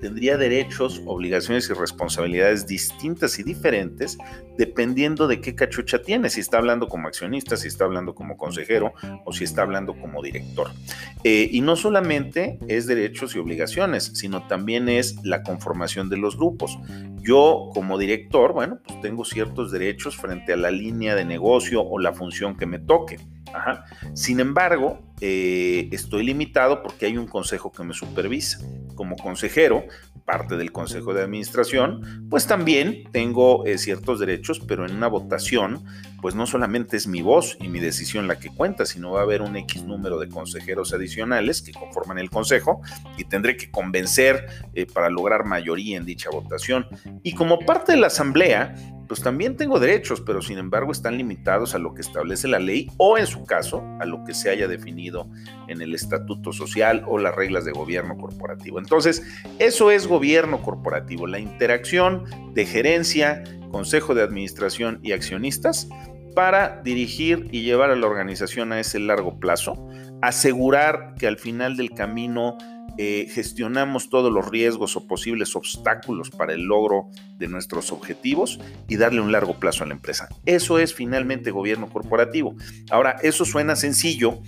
tendría 0.00 0.36
derechos, 0.36 1.02
obligaciones 1.06 1.68
y 1.70 1.74
responsabilidades 1.74 2.66
distintas 2.66 3.38
y 3.38 3.42
diferentes 3.42 4.18
dependiendo 4.56 5.28
de 5.28 5.40
qué 5.40 5.54
cachucha 5.54 6.02
tiene, 6.02 6.30
si 6.30 6.40
está 6.40 6.58
hablando 6.58 6.88
como 6.88 7.06
accionista, 7.06 7.56
si 7.56 7.68
está 7.68 7.84
hablando 7.84 8.14
como 8.14 8.36
consejero 8.36 8.92
o 9.24 9.32
si 9.32 9.44
está 9.44 9.62
hablando 9.62 9.94
como 9.94 10.20
director. 10.20 10.70
Eh, 11.22 11.48
y 11.50 11.60
no 11.60 11.76
solamente 11.76 12.58
es 12.66 12.86
derechos 12.86 13.36
y 13.36 13.38
obligaciones, 13.38 14.10
sino 14.14 14.46
también 14.48 14.88
es 14.88 15.16
la 15.24 15.42
conformación 15.42 16.08
de 16.08 16.16
los 16.16 16.36
grupos. 16.36 16.78
Yo 17.20 17.70
como 17.72 17.98
director, 17.98 18.52
bueno, 18.52 18.80
pues 18.84 19.00
tengo 19.00 19.24
ciertos 19.24 19.70
derechos 19.70 20.16
frente 20.16 20.52
a 20.52 20.56
la 20.56 20.70
línea 20.70 21.14
de 21.14 21.24
negocio 21.24 21.82
o 21.82 21.98
la 21.98 22.12
función 22.12 22.56
que 22.56 22.66
me 22.66 22.78
toque. 22.78 23.18
Sin 24.14 24.40
embargo, 24.40 25.00
eh, 25.20 25.88
estoy 25.92 26.24
limitado 26.24 26.82
porque 26.82 27.06
hay 27.06 27.16
un 27.16 27.26
consejo 27.26 27.72
que 27.72 27.84
me 27.84 27.94
supervisa. 27.94 28.58
Como 28.98 29.14
consejero, 29.14 29.84
parte 30.24 30.56
del 30.56 30.72
consejo 30.72 31.14
de 31.14 31.22
administración, 31.22 32.26
pues 32.28 32.48
también 32.48 33.04
tengo 33.12 33.64
eh, 33.64 33.78
ciertos 33.78 34.18
derechos, 34.18 34.58
pero 34.58 34.84
en 34.84 34.96
una 34.96 35.06
votación, 35.06 35.84
pues 36.20 36.34
no 36.34 36.48
solamente 36.48 36.96
es 36.96 37.06
mi 37.06 37.22
voz 37.22 37.56
y 37.60 37.68
mi 37.68 37.78
decisión 37.78 38.26
la 38.26 38.40
que 38.40 38.50
cuenta, 38.50 38.86
sino 38.86 39.12
va 39.12 39.20
a 39.20 39.22
haber 39.22 39.40
un 39.40 39.56
X 39.56 39.84
número 39.84 40.18
de 40.18 40.28
consejeros 40.28 40.92
adicionales 40.92 41.62
que 41.62 41.70
conforman 41.70 42.18
el 42.18 42.28
consejo 42.28 42.80
y 43.16 43.24
tendré 43.26 43.56
que 43.56 43.70
convencer 43.70 44.46
eh, 44.74 44.84
para 44.84 45.10
lograr 45.10 45.44
mayoría 45.44 45.96
en 45.96 46.04
dicha 46.04 46.28
votación. 46.30 46.88
Y 47.22 47.34
como 47.36 47.60
parte 47.60 47.92
de 47.92 47.98
la 47.98 48.08
asamblea, 48.08 48.74
pues 49.08 49.22
también 49.22 49.56
tengo 49.56 49.80
derechos, 49.80 50.20
pero 50.20 50.42
sin 50.42 50.58
embargo 50.58 50.92
están 50.92 51.16
limitados 51.16 51.74
a 51.74 51.78
lo 51.78 51.94
que 51.94 52.02
establece 52.02 52.46
la 52.46 52.58
ley 52.58 52.90
o 52.98 53.16
en 53.16 53.26
su 53.26 53.44
caso 53.44 53.82
a 54.00 54.04
lo 54.04 54.22
que 54.24 54.34
se 54.34 54.50
haya 54.50 54.68
definido 54.68 55.28
en 55.66 55.80
el 55.80 55.94
estatuto 55.94 56.52
social 56.52 57.02
o 57.06 57.18
las 57.18 57.34
reglas 57.34 57.64
de 57.64 57.72
gobierno 57.72 58.16
corporativo. 58.18 58.78
Entonces, 58.78 59.22
eso 59.58 59.90
es 59.90 60.06
gobierno 60.06 60.62
corporativo, 60.62 61.26
la 61.26 61.38
interacción 61.38 62.24
de 62.52 62.66
gerencia, 62.66 63.42
consejo 63.70 64.14
de 64.14 64.22
administración 64.22 65.00
y 65.02 65.12
accionistas 65.12 65.88
para 66.34 66.82
dirigir 66.82 67.48
y 67.50 67.62
llevar 67.62 67.90
a 67.90 67.96
la 67.96 68.06
organización 68.06 68.72
a 68.72 68.78
ese 68.78 69.00
largo 69.00 69.40
plazo, 69.40 69.88
asegurar 70.22 71.14
que 71.18 71.26
al 71.26 71.38
final 71.38 71.76
del 71.76 71.90
camino 71.90 72.56
eh, 73.00 73.28
gestionamos 73.30 74.10
todos 74.10 74.32
los 74.32 74.48
riesgos 74.48 74.96
o 74.96 75.06
posibles 75.06 75.54
obstáculos 75.54 76.30
para 76.30 76.52
el 76.52 76.64
logro 76.64 77.08
de 77.36 77.46
nuestros 77.46 77.92
objetivos 77.92 78.58
y 78.88 78.96
darle 78.96 79.20
un 79.20 79.30
largo 79.30 79.60
plazo 79.60 79.84
a 79.84 79.86
la 79.86 79.94
empresa. 79.94 80.28
Eso 80.46 80.80
es 80.80 80.92
finalmente 80.92 81.52
gobierno 81.52 81.88
corporativo. 81.88 82.56
Ahora, 82.90 83.16
eso 83.22 83.44
suena 83.44 83.76
sencillo, 83.76 84.40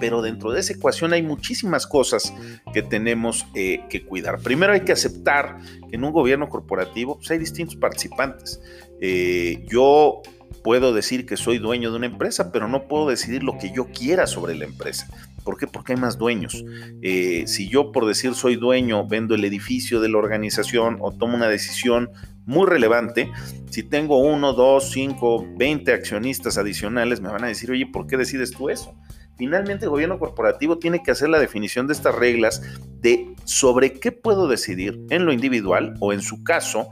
pero 0.00 0.22
dentro 0.22 0.52
de 0.52 0.60
esa 0.60 0.72
ecuación 0.72 1.12
hay 1.12 1.22
muchísimas 1.22 1.86
cosas 1.86 2.32
que 2.72 2.80
tenemos 2.82 3.46
eh, 3.54 3.84
que 3.90 4.06
cuidar. 4.06 4.40
Primero 4.40 4.72
hay 4.72 4.80
que 4.80 4.92
aceptar 4.92 5.58
que 5.90 5.96
en 5.96 6.04
un 6.04 6.12
gobierno 6.12 6.48
corporativo 6.48 7.16
pues, 7.16 7.30
hay 7.30 7.38
distintos 7.38 7.76
participantes. 7.76 8.58
Eh, 9.02 9.66
yo 9.68 10.22
puedo 10.64 10.94
decir 10.94 11.26
que 11.26 11.36
soy 11.36 11.58
dueño 11.58 11.90
de 11.90 11.96
una 11.96 12.06
empresa, 12.06 12.52
pero 12.52 12.68
no 12.68 12.88
puedo 12.88 13.08
decidir 13.08 13.42
lo 13.42 13.58
que 13.58 13.70
yo 13.70 13.88
quiera 13.88 14.26
sobre 14.26 14.54
la 14.54 14.64
empresa. 14.64 15.08
¿Por 15.46 15.56
qué? 15.56 15.68
Porque 15.68 15.92
hay 15.92 16.00
más 16.00 16.18
dueños. 16.18 16.64
Eh, 17.02 17.44
si 17.46 17.68
yo 17.68 17.92
por 17.92 18.04
decir 18.04 18.34
soy 18.34 18.56
dueño 18.56 19.06
vendo 19.06 19.36
el 19.36 19.44
edificio 19.44 20.00
de 20.00 20.08
la 20.08 20.18
organización 20.18 20.98
o 21.00 21.12
tomo 21.12 21.36
una 21.36 21.46
decisión 21.46 22.10
muy 22.46 22.66
relevante, 22.66 23.30
si 23.70 23.84
tengo 23.84 24.18
uno, 24.18 24.54
dos, 24.54 24.90
cinco, 24.90 25.46
veinte 25.56 25.92
accionistas 25.92 26.58
adicionales, 26.58 27.20
me 27.20 27.28
van 27.28 27.44
a 27.44 27.46
decir, 27.46 27.70
oye, 27.70 27.86
¿por 27.86 28.08
qué 28.08 28.16
decides 28.16 28.50
tú 28.50 28.70
eso? 28.70 28.92
Finalmente 29.38 29.84
el 29.84 29.90
gobierno 29.90 30.18
corporativo 30.18 30.78
tiene 30.78 31.02
que 31.04 31.12
hacer 31.12 31.28
la 31.28 31.38
definición 31.38 31.86
de 31.86 31.92
estas 31.92 32.16
reglas 32.16 32.60
de 33.00 33.32
sobre 33.44 33.92
qué 33.92 34.10
puedo 34.10 34.48
decidir 34.48 35.00
en 35.10 35.26
lo 35.26 35.32
individual 35.32 35.94
o 36.00 36.12
en 36.12 36.22
su 36.22 36.42
caso 36.42 36.88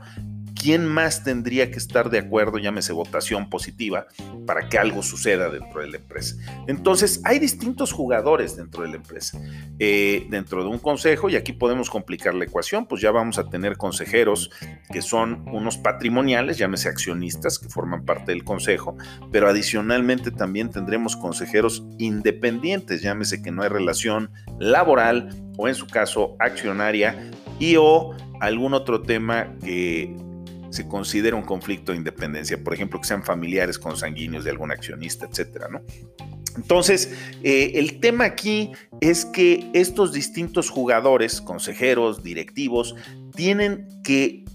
¿quién 0.65 0.87
más 0.87 1.23
tendría 1.23 1.69
que 1.69 1.77
estar 1.77 2.09
de 2.09 2.17
acuerdo, 2.17 2.57
llámese 2.57 2.91
votación 2.91 3.51
positiva, 3.51 4.07
para 4.47 4.67
que 4.67 4.79
algo 4.79 5.03
suceda 5.03 5.47
dentro 5.47 5.81
de 5.81 5.89
la 5.89 5.97
empresa? 5.97 6.37
Entonces, 6.65 7.21
hay 7.23 7.37
distintos 7.37 7.91
jugadores 7.91 8.57
dentro 8.57 8.81
de 8.81 8.89
la 8.89 8.95
empresa. 8.95 9.39
Eh, 9.77 10.25
dentro 10.31 10.63
de 10.63 10.69
un 10.69 10.79
consejo, 10.79 11.29
y 11.29 11.35
aquí 11.35 11.53
podemos 11.53 11.91
complicar 11.91 12.33
la 12.33 12.45
ecuación, 12.45 12.87
pues 12.87 12.99
ya 12.99 13.11
vamos 13.11 13.37
a 13.37 13.47
tener 13.47 13.77
consejeros 13.77 14.49
que 14.91 15.03
son 15.03 15.47
unos 15.49 15.77
patrimoniales, 15.77 16.57
llámese 16.57 16.89
accionistas, 16.89 17.59
que 17.59 17.69
forman 17.69 18.03
parte 18.03 18.31
del 18.31 18.43
consejo, 18.43 18.97
pero 19.31 19.47
adicionalmente 19.47 20.31
también 20.31 20.71
tendremos 20.71 21.15
consejeros 21.15 21.85
independientes, 21.99 23.03
llámese 23.03 23.43
que 23.43 23.51
no 23.51 23.61
hay 23.61 23.69
relación 23.69 24.31
laboral 24.57 25.29
o 25.57 25.67
en 25.67 25.75
su 25.75 25.85
caso 25.85 26.35
accionaria 26.39 27.29
y 27.59 27.75
o 27.77 28.15
algún 28.39 28.73
otro 28.73 29.03
tema 29.03 29.53
que 29.63 30.15
se 30.69 30.87
considera 30.87 31.35
un 31.35 31.43
conflicto 31.43 31.91
de 31.91 31.99
independencia, 31.99 32.63
por 32.63 32.73
ejemplo, 32.73 32.99
que 32.99 33.07
sean 33.07 33.23
familiares 33.23 33.79
consanguíneos 33.79 34.43
de 34.43 34.51
algún 34.51 34.71
accionista, 34.71 35.25
etcétera, 35.25 35.67
¿no? 35.69 35.81
Entonces, 36.57 37.13
eh, 37.43 37.73
el 37.75 37.99
tema 37.99 38.25
aquí 38.25 38.71
es 39.01 39.25
que 39.25 39.69
estos 39.73 40.13
distintos 40.13 40.69
jugadores, 40.69 41.41
consejeros, 41.41 42.23
directivos, 42.23 42.95
tienen 43.35 43.87
que 44.03 44.45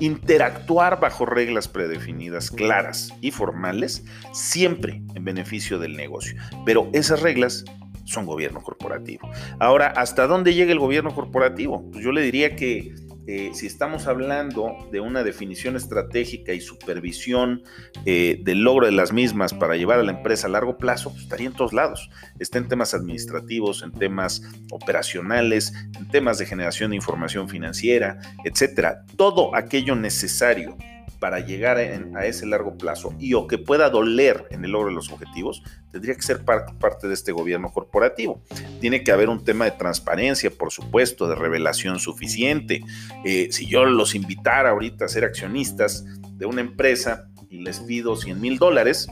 interactuar 0.00 1.00
bajo 1.00 1.26
reglas 1.26 1.68
predefinidas, 1.68 2.50
claras 2.50 3.12
y 3.20 3.30
formales, 3.32 4.04
siempre 4.32 5.02
en 5.14 5.24
beneficio 5.24 5.78
del 5.78 5.96
negocio. 5.96 6.40
Pero 6.64 6.88
esas 6.92 7.20
reglas 7.20 7.64
son 8.04 8.24
gobierno 8.24 8.62
corporativo. 8.62 9.28
Ahora, 9.58 9.88
¿hasta 9.88 10.26
dónde 10.26 10.54
llega 10.54 10.72
el 10.72 10.78
gobierno 10.78 11.14
corporativo? 11.14 11.90
Pues 11.90 12.02
yo 12.02 12.12
le 12.12 12.22
diría 12.22 12.56
que 12.56 12.94
eh, 13.30 13.50
si 13.52 13.66
estamos 13.66 14.06
hablando 14.06 14.88
de 14.90 15.00
una 15.00 15.22
definición 15.22 15.76
estratégica 15.76 16.54
y 16.54 16.62
supervisión 16.62 17.62
eh, 18.06 18.40
del 18.42 18.62
logro 18.62 18.86
de 18.86 18.92
las 18.92 19.12
mismas 19.12 19.52
para 19.52 19.76
llevar 19.76 20.00
a 20.00 20.02
la 20.02 20.12
empresa 20.12 20.46
a 20.46 20.50
largo 20.50 20.78
plazo, 20.78 21.10
pues, 21.10 21.24
estaría 21.24 21.48
en 21.48 21.52
todos 21.52 21.74
lados. 21.74 22.08
Está 22.38 22.56
en 22.56 22.68
temas 22.68 22.94
administrativos, 22.94 23.82
en 23.82 23.92
temas 23.92 24.42
operacionales, 24.70 25.74
en 25.98 26.08
temas 26.08 26.38
de 26.38 26.46
generación 26.46 26.88
de 26.88 26.96
información 26.96 27.50
financiera, 27.50 28.18
etcétera. 28.44 29.04
Todo 29.16 29.54
aquello 29.54 29.94
necesario 29.94 30.78
para 31.18 31.40
llegar 31.40 31.78
a, 31.78 32.26
ese 32.26 32.46
largo 32.46 32.76
plazo 32.76 33.14
y 33.18 33.34
o 33.34 33.46
que 33.46 33.58
pueda 33.58 33.90
doler 33.90 34.46
en 34.50 34.64
el 34.64 34.72
logro 34.72 34.88
de 34.88 34.94
los 34.94 35.10
objetivos, 35.10 35.62
tendría 35.90 36.14
que 36.14 36.22
ser 36.22 36.44
parte 36.44 37.08
de 37.08 37.14
este 37.14 37.32
gobierno 37.32 37.70
corporativo. 37.72 38.40
Tiene 38.80 39.02
que 39.02 39.12
haber 39.12 39.28
un 39.28 39.44
tema 39.44 39.64
de 39.64 39.72
transparencia, 39.72 40.50
por 40.50 40.70
supuesto, 40.72 41.28
de 41.28 41.34
revelación 41.34 41.98
suficiente. 41.98 42.82
Eh, 43.24 43.48
si 43.50 43.66
yo 43.66 43.84
los 43.84 44.14
invitara 44.14 44.70
ahorita 44.70 45.04
a 45.06 45.08
ser 45.08 45.24
accionistas 45.24 46.04
de 46.36 46.46
una 46.46 46.60
empresa 46.60 47.28
y 47.50 47.62
les 47.62 47.80
pido 47.80 48.16
100 48.16 48.40
mil 48.40 48.58
dólares, 48.58 49.08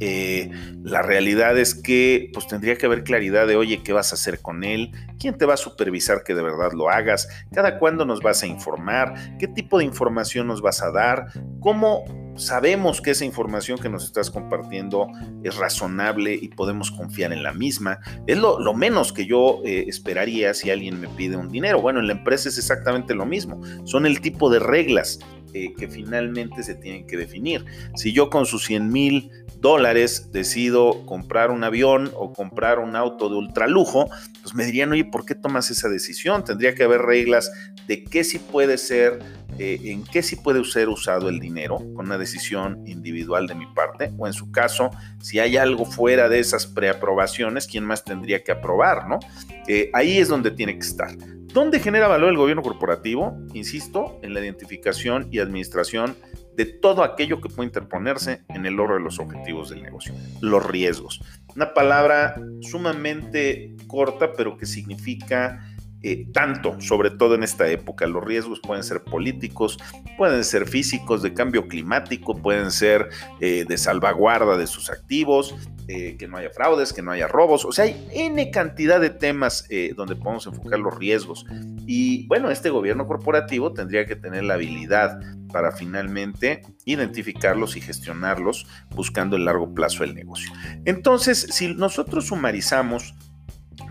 eh, 0.00 0.50
la 0.82 1.02
realidad 1.02 1.58
es 1.58 1.74
que 1.74 2.30
pues 2.32 2.46
tendría 2.46 2.76
que 2.76 2.86
haber 2.86 3.04
claridad 3.04 3.46
de, 3.46 3.56
oye, 3.56 3.82
¿qué 3.82 3.92
vas 3.92 4.12
a 4.12 4.14
hacer 4.14 4.40
con 4.40 4.64
él? 4.64 4.92
¿Quién 5.18 5.36
te 5.36 5.44
va 5.44 5.54
a 5.54 5.58
supervisar 5.58 6.22
que 6.24 6.34
de 6.34 6.42
verdad 6.42 6.72
lo 6.72 6.88
hagas? 6.88 7.28
¿Cada 7.52 7.78
cuándo 7.78 8.04
nos 8.04 8.20
vas 8.20 8.42
a 8.42 8.46
informar? 8.46 9.36
¿Qué 9.38 9.46
tipo 9.46 9.78
de 9.78 9.84
información 9.84 10.46
nos 10.46 10.62
vas 10.62 10.82
a 10.82 10.90
dar? 10.90 11.26
¿Cómo 11.60 12.04
sabemos 12.36 13.02
que 13.02 13.10
esa 13.10 13.24
información 13.24 13.78
que 13.78 13.90
nos 13.90 14.04
estás 14.04 14.30
compartiendo 14.30 15.08
es 15.44 15.56
razonable 15.56 16.34
y 16.34 16.48
podemos 16.48 16.90
confiar 16.90 17.32
en 17.32 17.42
la 17.42 17.52
misma? 17.52 18.00
Es 18.26 18.38
lo, 18.38 18.58
menos 18.74 19.12
que 19.12 19.26
yo 19.26 19.60
eh, 19.64 19.84
esperaría 19.88 20.54
si 20.54 20.70
alguien 20.70 21.00
me 21.00 21.08
pide 21.08 21.36
un 21.36 21.50
dinero. 21.50 21.82
Bueno, 21.82 22.00
en 22.00 22.06
la 22.06 22.14
empresa 22.14 22.48
es 22.48 22.56
exactamente 22.56 23.14
lo 23.14 23.26
mismo. 23.26 23.60
Son 23.84 24.06
el 24.06 24.20
tipo 24.20 24.48
de 24.48 24.60
reglas 24.60 25.18
eh, 25.54 25.74
que 25.76 25.88
finalmente 25.88 26.62
se 26.62 26.74
tienen 26.74 27.06
que 27.06 27.16
definir. 27.16 27.64
Si 27.96 28.12
yo 28.12 28.30
con 28.30 28.46
sus 28.46 28.64
100 28.64 28.88
mil 28.90 29.30
dólares 29.60 30.30
decido 30.32 31.04
comprar 31.06 31.50
un 31.50 31.64
avión 31.64 32.10
o 32.14 32.32
comprar 32.32 32.78
un 32.78 32.96
auto 32.96 33.28
de 33.28 33.36
ultralujo, 33.36 34.08
pues 34.42 34.54
me 34.54 34.64
dirían, 34.64 34.92
oye, 34.92 35.04
¿por 35.04 35.24
qué 35.26 35.34
tomas 35.34 35.70
esa 35.70 35.88
decisión? 35.88 36.44
Tendría 36.44 36.74
que 36.74 36.84
haber 36.84 37.02
reglas 37.02 37.52
de 37.86 38.04
qué 38.04 38.24
sí 38.24 38.38
puede 38.38 38.78
ser, 38.78 39.18
eh, 39.58 39.78
en 39.84 40.04
qué 40.04 40.22
sí 40.22 40.36
puede 40.36 40.64
ser 40.64 40.88
usado 40.88 41.28
el 41.28 41.40
dinero, 41.40 41.78
con 41.94 42.06
una 42.06 42.18
decisión 42.18 42.82
individual 42.86 43.46
de 43.46 43.54
mi 43.54 43.66
parte, 43.66 44.12
o 44.16 44.26
en 44.26 44.32
su 44.32 44.50
caso, 44.50 44.90
si 45.20 45.38
hay 45.38 45.56
algo 45.56 45.84
fuera 45.84 46.28
de 46.28 46.40
esas 46.40 46.66
preaprobaciones, 46.66 47.66
¿quién 47.66 47.84
más 47.84 48.04
tendría 48.04 48.42
que 48.42 48.52
aprobar, 48.52 49.08
no? 49.08 49.18
Eh, 49.66 49.90
ahí 49.92 50.18
es 50.18 50.28
donde 50.28 50.50
tiene 50.50 50.74
que 50.74 50.86
estar. 50.86 51.10
¿Dónde 51.52 51.80
genera 51.80 52.06
valor 52.06 52.30
el 52.30 52.36
gobierno 52.36 52.62
corporativo? 52.62 53.36
Insisto, 53.54 54.20
en 54.22 54.34
la 54.34 54.40
identificación 54.40 55.26
y 55.32 55.40
administración 55.40 56.14
de 56.54 56.64
todo 56.64 57.02
aquello 57.02 57.40
que 57.40 57.48
puede 57.48 57.66
interponerse 57.66 58.44
en 58.50 58.66
el 58.66 58.74
logro 58.74 58.94
de 58.94 59.00
los 59.00 59.18
objetivos 59.18 59.70
del 59.70 59.82
negocio, 59.82 60.14
los 60.40 60.64
riesgos. 60.64 61.20
Una 61.56 61.74
palabra 61.74 62.36
sumamente 62.60 63.74
corta, 63.88 64.32
pero 64.32 64.56
que 64.56 64.66
significa 64.66 65.66
eh, 66.02 66.26
tanto, 66.32 66.80
sobre 66.80 67.10
todo 67.10 67.34
en 67.34 67.42
esta 67.42 67.68
época. 67.68 68.06
Los 68.06 68.24
riesgos 68.24 68.60
pueden 68.60 68.82
ser 68.82 69.02
políticos, 69.04 69.78
pueden 70.16 70.44
ser 70.44 70.66
físicos, 70.66 71.22
de 71.22 71.34
cambio 71.34 71.68
climático, 71.68 72.36
pueden 72.36 72.70
ser 72.70 73.10
eh, 73.40 73.66
de 73.68 73.76
salvaguarda 73.76 74.56
de 74.56 74.66
sus 74.66 74.88
activos, 74.88 75.54
eh, 75.88 76.16
que 76.18 76.26
no 76.26 76.38
haya 76.38 76.50
fraudes, 76.50 76.94
que 76.94 77.02
no 77.02 77.10
haya 77.10 77.28
robos. 77.28 77.66
O 77.66 77.72
sea, 77.72 77.84
hay 77.84 78.08
N 78.12 78.50
cantidad 78.50 78.98
de 78.98 79.10
temas 79.10 79.68
donde 79.96 80.16
podemos 80.16 80.46
enfocar 80.46 80.78
los 80.78 80.96
riesgos. 80.96 81.44
Y 81.86 82.26
bueno, 82.28 82.50
este 82.50 82.70
gobierno 82.70 83.06
corporativo 83.06 83.72
tendría 83.72 84.06
que 84.06 84.16
tener 84.16 84.44
la 84.44 84.54
habilidad 84.54 85.20
para 85.52 85.72
finalmente 85.72 86.62
identificarlos 86.84 87.76
y 87.76 87.80
gestionarlos 87.80 88.66
buscando 88.94 89.36
el 89.36 89.44
largo 89.44 89.74
plazo 89.74 90.04
del 90.04 90.14
negocio. 90.14 90.52
Entonces, 90.84 91.46
si 91.50 91.74
nosotros 91.74 92.26
sumarizamos 92.26 93.14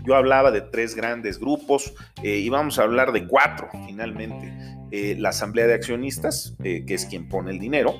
yo 0.04 0.16
hablaba 0.16 0.50
de 0.50 0.60
tres 0.60 0.94
grandes 0.94 1.38
grupos 1.38 1.94
eh, 2.22 2.38
y 2.38 2.48
vamos 2.48 2.78
a 2.78 2.82
hablar 2.82 3.12
de 3.12 3.26
cuatro 3.26 3.68
finalmente. 3.86 4.52
Eh, 4.90 5.16
la 5.18 5.28
asamblea 5.28 5.66
de 5.66 5.74
accionistas, 5.74 6.56
eh, 6.64 6.84
que 6.86 6.94
es 6.94 7.06
quien 7.06 7.28
pone 7.28 7.52
el 7.52 7.58
dinero 7.58 7.94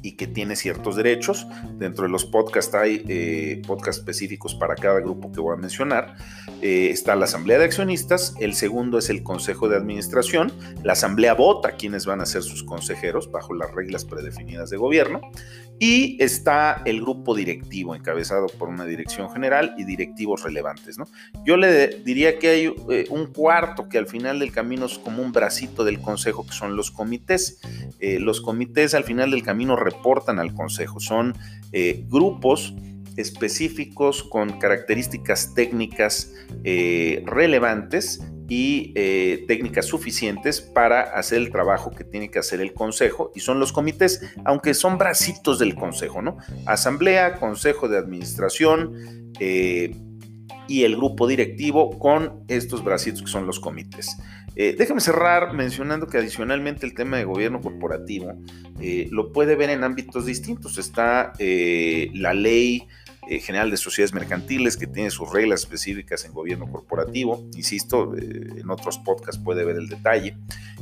y 0.00 0.16
que 0.16 0.26
tiene 0.26 0.56
ciertos 0.56 0.96
derechos. 0.96 1.46
Dentro 1.74 2.04
de 2.04 2.10
los 2.10 2.24
podcasts 2.24 2.74
hay 2.74 3.62
podcasts 3.66 3.98
específicos 3.98 4.54
para 4.54 4.74
cada 4.74 5.00
grupo 5.00 5.32
que 5.32 5.40
voy 5.40 5.54
a 5.54 5.56
mencionar. 5.56 6.14
está 6.62 7.16
la 7.16 7.24
asamblea 7.24 7.58
de 7.58 7.64
accionistas, 7.64 8.34
el 8.38 8.54
segundo 8.54 8.98
es 8.98 9.10
el 9.10 9.22
consejo 9.22 9.68
de 9.68 9.76
administración. 9.76 10.52
La 10.84 10.92
asamblea 10.92 11.34
vota 11.34 11.72
quienes 11.72 12.06
van 12.06 12.20
a 12.20 12.26
ser 12.26 12.42
sus 12.42 12.62
consejeros 12.62 13.30
bajo 13.30 13.54
las 13.54 13.74
reglas 13.74 14.04
predefinidas 14.04 14.70
de 14.70 14.76
gobierno. 14.76 15.20
Y 15.80 16.20
está 16.22 16.82
el 16.84 17.00
grupo 17.00 17.34
directivo, 17.34 17.94
encabezado 17.94 18.46
por 18.46 18.68
una 18.68 18.84
dirección 18.84 19.30
general 19.30 19.74
y 19.78 19.84
directivos 19.84 20.42
relevantes. 20.42 20.98
¿no? 20.98 21.06
Yo 21.44 21.56
le 21.56 21.88
diría 22.04 22.38
que 22.38 22.48
hay 22.48 22.74
eh, 22.90 23.06
un 23.10 23.26
cuarto 23.32 23.88
que 23.88 23.98
al 23.98 24.06
final 24.06 24.40
del 24.40 24.50
camino 24.50 24.86
es 24.86 24.98
como 24.98 25.22
un 25.22 25.32
bracito 25.32 25.84
del 25.84 26.00
consejo, 26.00 26.44
que 26.44 26.52
son 26.52 26.76
los 26.76 26.90
comités. 26.90 27.60
Eh, 28.00 28.18
los 28.18 28.40
comités 28.40 28.94
al 28.94 29.04
final 29.04 29.30
del 29.30 29.42
camino 29.42 29.76
reportan 29.76 30.38
al 30.38 30.52
consejo. 30.52 30.98
Son 30.98 31.36
eh, 31.72 32.04
grupos 32.08 32.74
específicos 33.16 34.22
con 34.22 34.58
características 34.60 35.54
técnicas 35.54 36.32
relevantes 37.24 38.20
y 38.48 38.92
eh, 38.94 39.44
técnicas 39.46 39.84
suficientes 39.86 40.62
para 40.62 41.02
hacer 41.02 41.38
el 41.38 41.50
trabajo 41.50 41.90
que 41.90 42.02
tiene 42.02 42.30
que 42.30 42.38
hacer 42.38 42.60
el 42.62 42.72
consejo 42.72 43.30
y 43.34 43.40
son 43.40 43.60
los 43.60 43.72
comités, 43.72 44.22
aunque 44.44 44.72
son 44.72 44.96
bracitos 44.96 45.58
del 45.58 45.74
consejo, 45.74 46.22
¿no? 46.22 46.38
Asamblea, 46.64 47.34
consejo 47.34 47.88
de 47.88 47.98
administración 47.98 49.32
eh, 49.38 49.94
y 50.66 50.84
el 50.84 50.96
grupo 50.96 51.26
directivo 51.26 51.98
con 51.98 52.44
estos 52.48 52.82
bracitos 52.82 53.20
que 53.22 53.28
son 53.28 53.46
los 53.46 53.60
comités. 53.60 54.16
Eh, 54.56 54.74
déjame 54.76 55.02
cerrar 55.02 55.52
mencionando 55.52 56.06
que 56.06 56.16
adicionalmente 56.16 56.86
el 56.86 56.94
tema 56.94 57.18
de 57.18 57.24
gobierno 57.24 57.60
corporativo 57.60 58.32
lo 59.10 59.32
puede 59.32 59.56
ver 59.56 59.70
en 59.70 59.84
ámbitos 59.84 60.24
distintos. 60.24 60.78
Está 60.78 61.32
la 61.38 62.32
ley 62.32 62.86
eh, 63.28 63.40
General 63.40 63.70
de 63.70 63.76
Sociedades 63.76 64.14
Mercantiles, 64.14 64.76
que 64.76 64.86
tiene 64.86 65.10
sus 65.10 65.32
reglas 65.32 65.60
específicas 65.60 66.24
en 66.24 66.32
gobierno 66.32 66.70
corporativo. 66.70 67.46
Insisto, 67.54 68.14
eh, 68.16 68.20
en 68.56 68.70
otros 68.70 68.98
podcasts 68.98 69.42
puede 69.42 69.64
ver 69.64 69.76
el 69.76 69.88
detalle. 69.88 70.36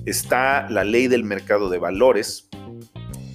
Está 0.04 0.68
la 0.70 0.84
ley 0.84 1.08
del 1.08 1.24
mercado 1.24 1.68
de 1.68 1.78
valores, 1.78 2.45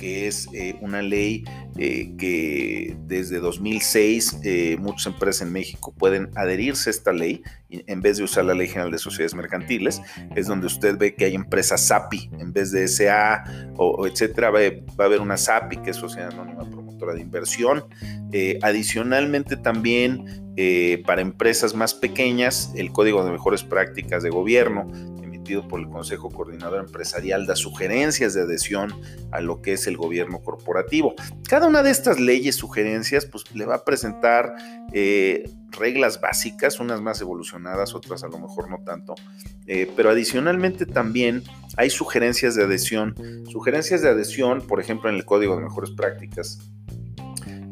que 0.02 0.28
es 0.28 0.50
eh, 0.52 0.76
una 0.82 1.04
ley 1.04 1.44
que 1.78 2.98
desde 3.08 3.40
2006 3.40 4.40
muchas 4.80 5.14
empresas 5.14 5.48
en 5.48 5.54
México 5.54 5.94
pueden 5.96 6.30
adherirse 6.36 6.90
a 6.90 6.92
esta 6.92 7.14
ley 7.14 7.44
en 7.70 8.02
vez 8.02 8.18
de 8.18 8.24
usar 8.24 8.46
la 8.46 8.54
Ley 8.54 8.68
General 8.68 8.92
de 8.92 8.98
Sociedades 8.98 9.36
Mercantiles. 9.36 10.02
Es 10.36 10.48
donde 10.48 10.68
usted 10.68 10.98
ve 10.98 11.16
que 11.16 11.26
hay 11.26 11.36
empresas 11.36 11.88
SAPI 11.88 12.30
en 12.40 12.52
vez 12.52 12.72
de 12.72 12.88
SA 12.88 13.44
o, 13.78 14.06
etcétera. 14.08 14.50
Va, 14.50 14.60
va, 15.00 15.06
a 15.06 15.08
haber 15.08 15.22
una 15.22 15.38
SAPI, 15.38 15.78
que 15.78 15.92
es 15.92 15.98
Sociedad 15.98 16.32
Anónima 16.34 16.66
de 17.10 17.22
inversión. 17.22 17.86
Eh, 18.32 18.60
adicionalmente 18.62 19.58
también 19.58 20.54
eh, 20.58 21.02
para 21.06 21.22
empresas 21.22 21.74
más 21.74 21.94
pequeñas, 21.94 22.72
el 22.76 22.92
Código 22.92 23.24
de 23.26 23.32
Mejores 23.32 23.64
Prácticas 23.64 24.24
de 24.24 24.30
Gobierno 24.30 24.88
por 25.68 25.80
el 25.80 25.90
Consejo 25.90 26.30
Coordinador 26.30 26.80
Empresarial 26.80 27.46
da 27.46 27.56
sugerencias 27.56 28.34
de 28.34 28.42
adhesión 28.42 28.94
a 29.32 29.42
lo 29.42 29.62
que 29.62 29.74
es 29.74 29.88
el 29.88 29.98
gobierno 29.98 30.40
corporativo. 30.40 31.16
Cada 31.50 31.68
una 31.68 31.84
de 31.84 31.92
estas 31.92 32.20
leyes, 32.20 32.56
sugerencias, 32.56 33.26
pues 33.26 33.44
le 33.54 33.66
va 33.66 33.76
a 33.76 33.84
presentar 33.84 34.54
eh, 34.94 35.50
reglas 35.72 36.22
básicas, 36.22 36.80
unas 36.80 37.02
más 37.02 37.20
evolucionadas, 37.22 37.94
otras 37.94 38.24
a 38.24 38.28
lo 38.28 38.40
mejor 38.40 38.70
no 38.70 38.78
tanto, 38.86 39.16
pero 39.96 40.10
adicionalmente 40.10 40.86
también 40.86 41.44
hay 41.78 41.90
sugerencias 41.90 42.56
de 42.56 42.64
adhesión. 42.64 43.16
Sugerencias 43.50 44.02
de 44.02 44.10
adhesión, 44.10 44.62
por 44.62 44.80
ejemplo, 44.80 45.10
en 45.10 45.16
el 45.16 45.26
Código 45.26 45.56
de 45.56 45.64
Mejores 45.64 45.92
Prácticas, 45.92 46.60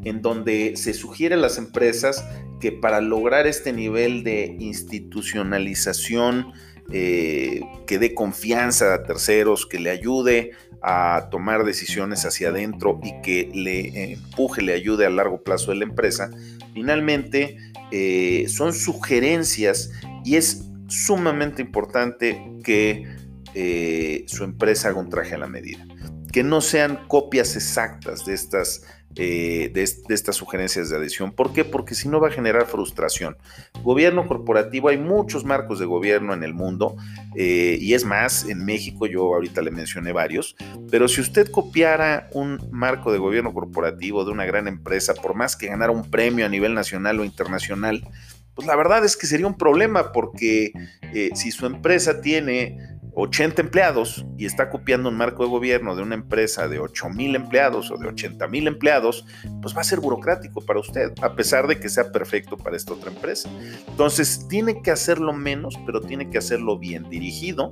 en 0.03 0.21
donde 0.21 0.75
se 0.75 0.93
sugiere 0.93 1.35
a 1.35 1.37
las 1.37 1.57
empresas 1.57 2.25
que 2.59 2.71
para 2.71 3.01
lograr 3.01 3.47
este 3.47 3.73
nivel 3.73 4.23
de 4.23 4.55
institucionalización 4.59 6.53
eh, 6.91 7.61
que 7.85 7.99
dé 7.99 8.13
confianza 8.13 8.93
a 8.93 9.03
terceros, 9.03 9.65
que 9.65 9.79
le 9.79 9.89
ayude 9.89 10.51
a 10.81 11.27
tomar 11.29 11.63
decisiones 11.63 12.25
hacia 12.25 12.49
adentro 12.49 12.99
y 13.03 13.21
que 13.21 13.49
le 13.53 14.13
empuje, 14.13 14.61
le 14.61 14.73
ayude 14.73 15.05
a 15.05 15.09
largo 15.09 15.43
plazo 15.43 15.71
de 15.71 15.77
la 15.77 15.83
empresa, 15.83 16.31
finalmente 16.73 17.57
eh, 17.91 18.45
son 18.47 18.73
sugerencias 18.73 19.91
y 20.23 20.35
es 20.35 20.69
sumamente 20.87 21.61
importante 21.61 22.41
que 22.63 23.05
eh, 23.53 24.23
su 24.27 24.43
empresa 24.43 24.89
haga 24.89 24.99
un 24.99 25.09
traje 25.09 25.35
a 25.35 25.37
la 25.37 25.47
medida, 25.47 25.85
que 26.31 26.43
no 26.43 26.61
sean 26.61 27.07
copias 27.07 27.55
exactas 27.55 28.25
de 28.25 28.33
estas 28.33 28.83
eh, 29.15 29.71
de, 29.73 29.83
estas 29.83 30.35
sugerencias 30.35 30.89
de 30.89 30.97
adhesión. 30.97 31.31
¿Por 31.31 31.51
qué? 31.51 31.65
Porque 31.65 31.95
si 31.95 32.07
no 32.07 32.19
va 32.19 32.27
a 32.27 32.31
generar 32.31 32.67
frustración. 32.67 33.37
Gobierno 33.81 34.27
corporativo, 34.27 34.89
hay 34.89 34.97
muchos 34.97 35.45
marcos 35.45 35.79
de 35.79 35.85
gobierno 35.85 36.33
en 36.33 36.43
el 36.43 36.53
mundo 36.53 36.95
eh, 37.35 37.77
y 37.81 37.95
es 37.95 38.05
más, 38.05 38.47
en 38.47 38.63
México 38.63 39.07
yo 39.07 39.33
ahorita 39.33 39.61
le 39.61 39.71
mencioné 39.71 40.11
varios, 40.11 40.55
pero 40.91 41.07
si 41.07 41.21
usted 41.21 41.49
copiara 41.49 42.29
un 42.33 42.59
marco 42.71 43.11
de 43.11 43.17
gobierno 43.17 43.53
corporativo 43.53 44.23
de 44.25 44.31
una 44.31 44.45
gran 44.45 44.67
empresa, 44.67 45.13
por 45.15 45.35
más 45.35 45.55
que 45.55 45.67
ganara 45.67 45.91
un 45.91 46.09
premio 46.09 46.45
a 46.45 46.49
nivel 46.49 46.73
nacional 46.73 47.19
o 47.19 47.25
internacional, 47.25 48.07
pues 48.53 48.67
la 48.67 48.75
verdad 48.75 49.05
es 49.05 49.15
que 49.15 49.25
sería 49.25 49.47
un 49.47 49.57
problema 49.57 50.11
porque 50.11 50.73
eh, 51.13 51.29
si 51.33 51.49
su 51.51 51.65
empresa 51.65 52.21
tiene 52.21 52.98
80 53.19 53.61
empleados 53.61 54.25
y 54.37 54.45
está 54.45 54.69
copiando 54.69 55.09
un 55.09 55.17
marco 55.17 55.43
de 55.43 55.49
gobierno 55.49 55.95
de 55.95 56.03
una 56.03 56.15
empresa 56.15 56.67
de 56.67 56.79
8 56.79 57.09
mil 57.09 57.35
empleados 57.35 57.91
o 57.91 57.97
de 57.97 58.07
80 58.07 58.47
mil 58.47 58.67
empleados, 58.67 59.25
pues 59.61 59.75
va 59.75 59.81
a 59.81 59.83
ser 59.83 59.99
burocrático 59.99 60.61
para 60.61 60.79
usted, 60.79 61.11
a 61.21 61.35
pesar 61.35 61.67
de 61.67 61.79
que 61.79 61.89
sea 61.89 62.11
perfecto 62.11 62.57
para 62.57 62.77
esta 62.77 62.93
otra 62.93 63.11
empresa. 63.11 63.49
Entonces, 63.87 64.47
tiene 64.47 64.81
que 64.81 64.91
hacerlo 64.91 65.33
menos, 65.33 65.77
pero 65.85 66.01
tiene 66.01 66.29
que 66.29 66.37
hacerlo 66.37 66.79
bien 66.79 67.09
dirigido, 67.09 67.71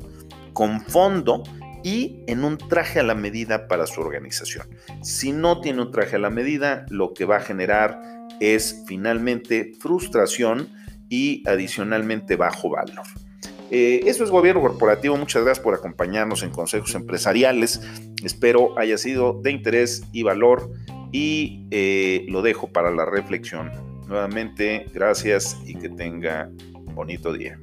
con 0.53 0.81
fondo 0.81 1.43
y 1.83 2.23
en 2.27 2.43
un 2.43 2.57
traje 2.57 2.99
a 2.99 3.03
la 3.03 3.15
medida 3.15 3.67
para 3.67 3.87
su 3.87 4.01
organización. 4.01 4.67
Si 5.01 5.31
no 5.31 5.61
tiene 5.61 5.83
un 5.83 5.91
traje 5.91 6.17
a 6.17 6.19
la 6.19 6.29
medida, 6.29 6.85
lo 6.89 7.13
que 7.13 7.25
va 7.25 7.37
a 7.37 7.41
generar 7.41 8.01
es 8.39 8.83
finalmente 8.87 9.71
frustración 9.79 10.69
y 11.09 11.47
adicionalmente 11.47 12.35
bajo 12.35 12.69
valor. 12.69 13.05
Eh, 13.69 14.01
eso 14.05 14.23
es 14.23 14.29
gobierno 14.29 14.61
corporativo. 14.61 15.17
Muchas 15.17 15.43
gracias 15.43 15.63
por 15.63 15.73
acompañarnos 15.73 16.43
en 16.43 16.51
consejos 16.51 16.95
empresariales. 16.95 17.81
Espero 18.23 18.77
haya 18.77 18.97
sido 18.97 19.39
de 19.41 19.51
interés 19.51 20.03
y 20.11 20.23
valor 20.23 20.71
y 21.11 21.65
eh, 21.71 22.25
lo 22.29 22.41
dejo 22.41 22.67
para 22.67 22.91
la 22.91 23.05
reflexión. 23.05 23.71
Nuevamente, 24.07 24.85
gracias 24.93 25.57
y 25.65 25.75
que 25.75 25.89
tenga 25.89 26.49
bonito 26.93 27.33
día. 27.33 27.59